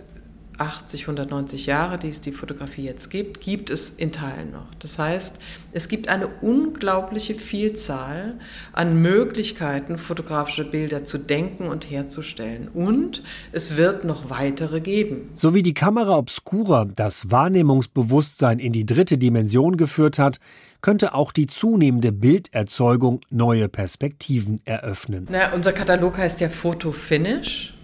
80, 0.58 1.02
190 1.02 1.66
Jahre, 1.66 1.98
die 1.98 2.08
es 2.08 2.20
die 2.20 2.32
Fotografie 2.32 2.84
jetzt 2.84 3.10
gibt, 3.10 3.40
gibt 3.40 3.70
es 3.70 3.90
in 3.90 4.12
Teilen 4.12 4.52
noch. 4.52 4.66
Das 4.78 4.98
heißt, 4.98 5.38
es 5.72 5.88
gibt 5.88 6.08
eine 6.08 6.28
unglaubliche 6.28 7.34
Vielzahl 7.34 8.34
an 8.72 9.00
Möglichkeiten, 9.00 9.98
fotografische 9.98 10.64
Bilder 10.64 11.04
zu 11.04 11.18
denken 11.18 11.68
und 11.68 11.90
herzustellen. 11.90 12.68
Und 12.68 13.22
es 13.52 13.76
wird 13.76 14.04
noch 14.04 14.30
weitere 14.30 14.80
geben. 14.80 15.30
So 15.34 15.54
wie 15.54 15.62
die 15.62 15.74
Kamera 15.74 16.16
Obscura 16.16 16.84
das 16.84 17.30
Wahrnehmungsbewusstsein 17.30 18.58
in 18.58 18.72
die 18.72 18.86
dritte 18.86 19.18
Dimension 19.18 19.76
geführt 19.76 20.18
hat, 20.18 20.38
könnte 20.82 21.14
auch 21.14 21.32
die 21.32 21.46
zunehmende 21.46 22.12
Bilderzeugung 22.12 23.20
neue 23.30 23.68
Perspektiven 23.68 24.60
eröffnen. 24.64 25.28
Na, 25.30 25.54
unser 25.54 25.72
Katalog 25.72 26.18
heißt 26.18 26.40
ja 26.40 26.48
Fotofinish. 26.48 27.74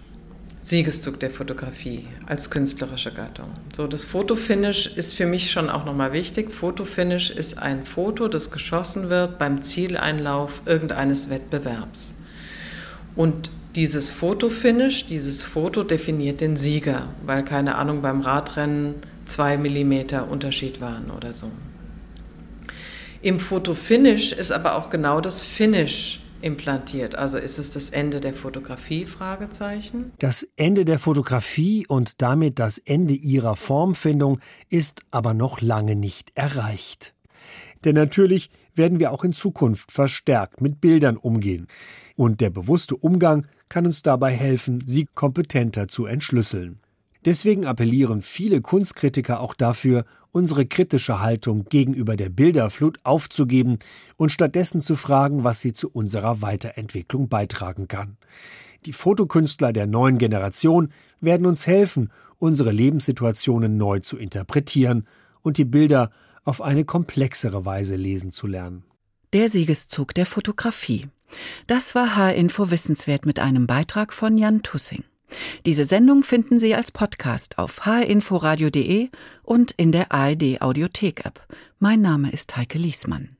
Siegeszug 0.61 1.19
der 1.19 1.29
Fotografie 1.29 2.07
als 2.25 2.49
künstlerische 2.49 3.13
Gattung. 3.13 3.51
So, 3.75 3.87
das 3.87 4.03
Fotofinish 4.03 4.87
ist 4.87 5.13
für 5.13 5.25
mich 5.25 5.51
schon 5.51 5.69
auch 5.69 5.85
nochmal 5.85 6.11
wichtig. 6.11 6.51
Fotofinish 6.51 7.29
ist 7.29 7.57
ein 7.57 7.85
Foto, 7.85 8.27
das 8.27 8.51
geschossen 8.51 9.09
wird 9.09 9.39
beim 9.39 9.61
Zieleinlauf 9.61 10.61
irgendeines 10.65 11.29
Wettbewerbs. 11.29 12.13
Und 13.15 13.51
dieses 13.75 14.09
Fotofinish, 14.09 15.05
dieses 15.05 15.43
Foto 15.43 15.83
definiert 15.83 16.41
den 16.41 16.57
Sieger, 16.57 17.07
weil 17.25 17.43
keine 17.43 17.75
Ahnung 17.75 18.01
beim 18.01 18.19
Radrennen 18.19 18.95
zwei 19.25 19.57
Millimeter 19.57 20.29
Unterschied 20.29 20.81
waren 20.81 21.09
oder 21.11 21.33
so. 21.33 21.49
Im 23.21 23.39
Fotofinish 23.39 24.31
ist 24.33 24.51
aber 24.51 24.75
auch 24.75 24.89
genau 24.89 25.21
das 25.21 25.41
Finish 25.41 26.19
implantiert? 26.41 27.15
Also 27.15 27.37
ist 27.37 27.59
es 27.59 27.71
das 27.71 27.89
Ende 27.89 28.19
der 28.19 28.33
Fotografie? 28.33 29.05
Fragezeichen. 29.05 30.11
Das 30.19 30.47
Ende 30.55 30.85
der 30.85 30.99
Fotografie 30.99 31.85
und 31.87 32.21
damit 32.21 32.59
das 32.59 32.77
Ende 32.77 33.13
ihrer 33.13 33.55
Formfindung 33.55 34.39
ist 34.69 35.01
aber 35.11 35.33
noch 35.33 35.61
lange 35.61 35.95
nicht 35.95 36.31
erreicht. 36.35 37.13
Denn 37.83 37.95
natürlich 37.95 38.49
werden 38.75 38.99
wir 38.99 39.11
auch 39.11 39.23
in 39.23 39.33
Zukunft 39.33 39.91
verstärkt 39.91 40.61
mit 40.61 40.81
Bildern 40.81 41.17
umgehen. 41.17 41.67
Und 42.15 42.41
der 42.41 42.49
bewusste 42.49 42.95
Umgang 42.95 43.47
kann 43.69 43.85
uns 43.85 44.01
dabei 44.01 44.31
helfen, 44.31 44.83
sie 44.85 45.05
kompetenter 45.05 45.87
zu 45.87 46.05
entschlüsseln. 46.05 46.79
Deswegen 47.25 47.65
appellieren 47.65 48.21
viele 48.21 48.61
Kunstkritiker 48.61 49.41
auch 49.41 49.53
dafür, 49.53 50.05
unsere 50.31 50.65
kritische 50.65 51.19
Haltung 51.19 51.65
gegenüber 51.65 52.15
der 52.15 52.29
Bilderflut 52.29 52.99
aufzugeben 53.03 53.77
und 54.17 54.31
stattdessen 54.31 54.81
zu 54.81 54.95
fragen, 54.95 55.43
was 55.43 55.59
sie 55.59 55.73
zu 55.73 55.89
unserer 55.89 56.41
Weiterentwicklung 56.41 57.29
beitragen 57.29 57.87
kann. 57.87 58.17
Die 58.85 58.93
Fotokünstler 58.93 59.73
der 59.73 59.87
neuen 59.87 60.17
Generation 60.17 60.89
werden 61.19 61.45
uns 61.45 61.67
helfen, 61.67 62.11
unsere 62.37 62.71
Lebenssituationen 62.71 63.77
neu 63.77 63.99
zu 63.99 64.17
interpretieren 64.17 65.05
und 65.41 65.57
die 65.57 65.65
Bilder 65.65 66.11
auf 66.43 66.61
eine 66.61 66.85
komplexere 66.85 67.65
Weise 67.65 67.95
lesen 67.95 68.31
zu 68.31 68.47
lernen. 68.47 68.83
Der 69.33 69.49
Siegeszug 69.49 70.13
der 70.13 70.25
Fotografie. 70.25 71.07
Das 71.67 71.93
war 71.93 72.15
H-Info 72.15 72.71
Wissenswert 72.71 73.25
mit 73.25 73.39
einem 73.39 73.67
Beitrag 73.67 74.13
von 74.13 74.37
Jan 74.37 74.63
Tussing. 74.63 75.03
Diese 75.65 75.83
Sendung 75.83 76.23
finden 76.23 76.59
Sie 76.59 76.75
als 76.75 76.91
Podcast 76.91 77.57
auf 77.57 77.85
hrinforadio.de 77.85 79.09
und 79.43 79.71
in 79.71 79.91
der 79.91 80.11
ARD 80.11 80.61
Audiothek 80.61 81.25
App. 81.25 81.41
Mein 81.79 82.01
Name 82.01 82.31
ist 82.31 82.55
Heike 82.57 82.77
Liesmann. 82.77 83.38